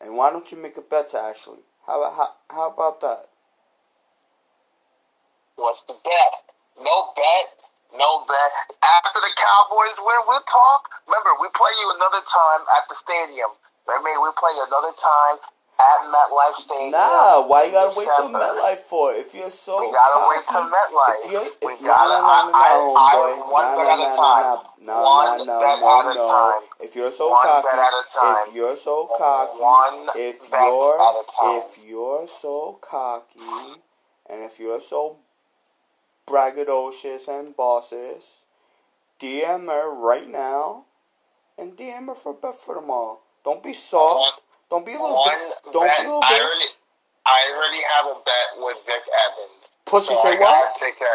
and 0.00 0.16
why 0.16 0.30
don't 0.30 0.50
you 0.50 0.58
make 0.58 0.76
a 0.76 0.82
bet 0.82 1.08
to 1.08 1.18
Ashley? 1.18 1.58
How 1.86 2.02
how, 2.10 2.34
how 2.48 2.70
about 2.70 3.00
that? 3.00 3.26
What's 5.56 5.82
the 5.84 5.94
bet? 6.04 6.54
No 6.82 7.12
bet. 7.16 7.69
No 7.96 8.24
bet. 8.26 8.50
After 8.82 9.18
the 9.20 9.32
Cowboys 9.34 9.98
win, 9.98 10.20
we'll 10.28 10.46
talk. 10.46 10.80
Remember, 11.06 11.30
we 11.42 11.48
play 11.54 11.72
you 11.82 11.88
another 11.98 12.22
time 12.22 12.62
at 12.78 12.84
the 12.88 12.94
stadium. 12.94 13.50
Remember, 13.88 14.22
we 14.22 14.30
play 14.38 14.52
you 14.54 14.64
another 14.68 14.94
time 14.94 15.36
at 15.80 15.98
MetLife 16.12 16.58
Stadium. 16.60 16.92
Nah, 16.92 17.42
why 17.48 17.64
you 17.64 17.72
gotta 17.72 17.92
wait 17.96 18.06
till 18.16 18.28
MetLife 18.28 18.84
for? 18.86 19.14
it? 19.14 19.26
If 19.26 19.34
you're 19.34 19.50
so 19.50 19.80
We 19.80 19.90
gotta 19.92 20.20
wait 20.28 20.44
till 20.46 20.66
MetLife. 20.68 21.24
If 21.24 21.32
you, 21.32 21.40
We 21.66 21.72
if, 21.74 21.82
gotta. 21.82 22.20
nah, 22.20 22.20
nah, 22.20 22.52
nah, 22.52 22.58
I, 22.58 22.70
nah, 22.78 23.00
I, 23.00 23.10
I, 23.10 23.34
homeboy. 23.40 23.52
one 23.52 23.64
Nah, 23.64 23.76
bet 23.76 23.86
nah, 23.86 23.92
at 23.92 23.98
a 23.98 24.10
nah, 24.10 24.16
time. 24.16 24.44
nah, 24.44 24.92
nah, 24.92 25.02
one 25.02 25.26
nah, 25.26 25.44
nah, 25.44 25.60
bet 25.60 25.78
no, 25.80 25.88
at 25.88 26.04
a 26.04 26.14
no. 26.14 26.28
time. 26.28 26.62
If 26.84 26.90
you're 26.96 27.12
so 27.12 27.30
One 27.32 27.42
cocky, 27.46 27.66
bet 27.66 27.78
at 27.80 27.94
a 27.96 28.04
time. 28.12 28.36
if 28.48 28.54
you're 28.54 28.76
so 28.76 28.96
cocky, 29.18 29.58
One 29.60 29.98
if 30.14 30.50
bet 30.50 30.60
you're 30.60 30.94
at 31.00 31.14
a 31.16 31.24
time. 31.26 31.62
if 31.64 31.78
you're 31.88 32.26
so 32.28 32.78
cocky, 32.80 33.80
and 34.28 34.42
if 34.44 34.60
you're 34.60 34.80
so 34.80 35.16
braggadocious 36.30 37.28
and 37.28 37.56
bosses, 37.56 38.38
DM 39.20 39.66
her 39.66 39.94
right 39.94 40.28
now, 40.28 40.84
and 41.58 41.76
DM 41.76 42.06
her 42.06 42.14
for 42.14 42.34
bet 42.34 42.54
for 42.54 42.74
tomorrow. 42.76 43.18
Don't 43.44 43.62
be 43.62 43.72
soft. 43.72 44.40
Don't 44.70 44.86
be 44.86 44.92
a 44.94 45.00
little 45.00 45.22
bit. 45.24 45.72
Don't 45.72 45.82
be 45.82 46.04
a 46.04 46.06
little 46.06 46.22
already, 46.22 46.66
I 47.26 47.52
already 47.56 47.82
have 47.96 48.06
a 48.06 48.20
bet 48.24 48.64
with 48.64 48.76
Vic 48.86 49.02
Evans. 49.26 49.76
Pussy, 49.86 50.14
so 50.14 50.22
say 50.22 50.36
I 50.36 50.40
what? 50.40 50.76
Take 50.78 50.98
care. 50.98 51.08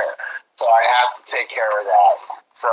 So 0.56 0.66
I 0.66 0.84
have 1.00 1.26
to 1.26 1.32
take 1.32 1.50
care 1.50 1.80
of 1.80 1.86
that. 1.86 2.16
So 2.54 2.68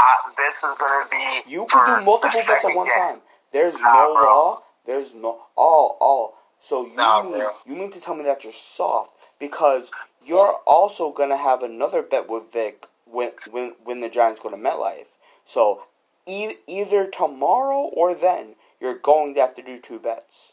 I, 0.00 0.32
this 0.36 0.56
is 0.56 0.76
gonna 0.78 1.06
be. 1.10 1.50
You 1.50 1.66
can 1.66 1.86
do 2.00 2.04
multiple 2.04 2.40
bets 2.48 2.64
at 2.64 2.74
one 2.74 2.88
game. 2.88 2.96
time. 2.96 3.20
There's 3.52 3.80
Nah, 3.80 3.92
no 3.92 4.12
bro. 4.14 4.22
law. 4.24 4.60
There's 4.86 5.14
no 5.14 5.40
all 5.56 5.96
all. 6.00 6.34
So 6.58 6.86
you 6.86 6.96
Nah, 6.96 7.22
mean 7.22 7.32
bro. 7.32 7.50
you 7.66 7.74
mean 7.76 7.90
to 7.90 8.00
tell 8.00 8.14
me 8.14 8.24
that 8.24 8.42
you're 8.44 8.52
soft 8.52 9.12
because 9.38 9.90
you're 10.24 10.54
also 10.66 11.12
gonna 11.12 11.36
have 11.36 11.62
another 11.62 12.02
bet 12.02 12.28
with 12.28 12.52
Vic 12.52 12.86
when 13.04 13.32
when 13.50 13.74
when 13.84 14.00
the 14.00 14.08
Giants 14.08 14.40
go 14.40 14.50
to 14.50 14.56
MetLife. 14.56 15.16
So 15.44 15.84
e- 16.26 16.56
either 16.66 17.06
tomorrow 17.06 17.90
or 17.92 18.14
then 18.14 18.54
you're 18.80 18.94
going 18.98 19.34
to 19.34 19.40
have 19.40 19.54
to 19.56 19.62
do 19.62 19.78
two 19.78 19.98
bets. 19.98 20.52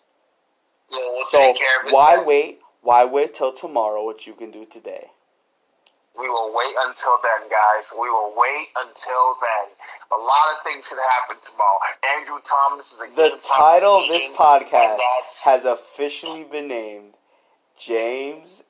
Well, 0.89 1.13
we'll 1.13 1.25
So 1.25 1.37
take 1.39 1.57
care 1.57 1.81
of 1.81 1.87
it. 1.87 1.93
why 1.93 2.15
then. 2.17 2.25
wait? 2.25 2.59
Why 2.81 3.05
wait 3.05 3.33
till 3.33 3.51
tomorrow? 3.51 4.03
What 4.03 4.25
you 4.27 4.33
can 4.33 4.51
do 4.51 4.65
today? 4.65 5.07
We 6.17 6.27
will 6.29 6.51
wait 6.55 6.73
until 6.87 7.13
then, 7.21 7.47
guys. 7.49 7.91
We 7.93 8.09
will 8.09 8.33
wait 8.35 8.67
until 8.75 9.35
then. 9.39 9.67
A 10.11 10.17
lot 10.17 10.55
of 10.55 10.63
things 10.63 10.89
can 10.89 10.97
happen 10.97 11.37
tomorrow. 11.45 11.77
Andrew 12.17 12.39
Thomas 12.43 12.91
is 12.93 13.01
a 13.01 13.15
The 13.15 13.39
title 13.43 13.97
of 14.01 14.07
this 14.07 14.27
podcast 14.35 14.97
has 15.43 15.63
officially 15.65 16.43
been 16.43 16.67
named 16.67 17.13
James 17.77 18.63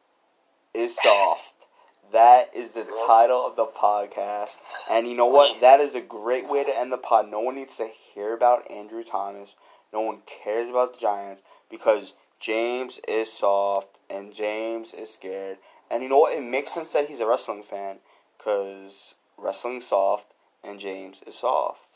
is 0.78 0.96
Soft. 0.96 1.66
That 2.13 2.56
is 2.56 2.70
the 2.70 2.84
title 3.08 3.44
of 3.44 3.56
the 3.56 3.66
podcast. 3.66 4.58
And 4.92 5.08
you 5.08 5.16
know 5.16 5.26
what? 5.26 5.60
That 5.60 5.80
is 5.80 5.96
a 5.96 6.02
great 6.02 6.48
way 6.48 6.63
to 6.63 6.80
end 6.80 6.92
the 6.92 7.00
pod. 7.00 7.32
No 7.32 7.40
one 7.40 7.56
needs 7.56 7.78
to 7.78 7.88
hear 7.88 8.36
about 8.36 8.70
Andrew 8.70 9.04
Thomas. 9.04 9.56
No 9.92 10.02
one 10.02 10.22
cares 10.28 10.70
about 10.70 10.94
the 10.94 11.00
Giants 11.00 11.42
because 11.72 12.13
James 12.40 13.00
is 13.08 13.34
soft 13.34 14.00
and 14.08 14.36
James 14.36 14.94
is 14.94 15.12
scared. 15.12 15.58
And 15.90 16.04
you 16.04 16.10
know 16.10 16.20
what? 16.20 16.38
It 16.38 16.44
makes 16.44 16.74
sense 16.74 16.94
that 16.94 17.08
he's 17.08 17.22
a 17.22 17.28
wrestling 17.28 17.63
fan 17.63 17.98
because 18.38 19.16
wrestling's 19.36 19.88
soft 19.88 20.36
and 20.63 20.80
James 20.80 21.22
is 21.26 21.40
soft. 21.40 21.87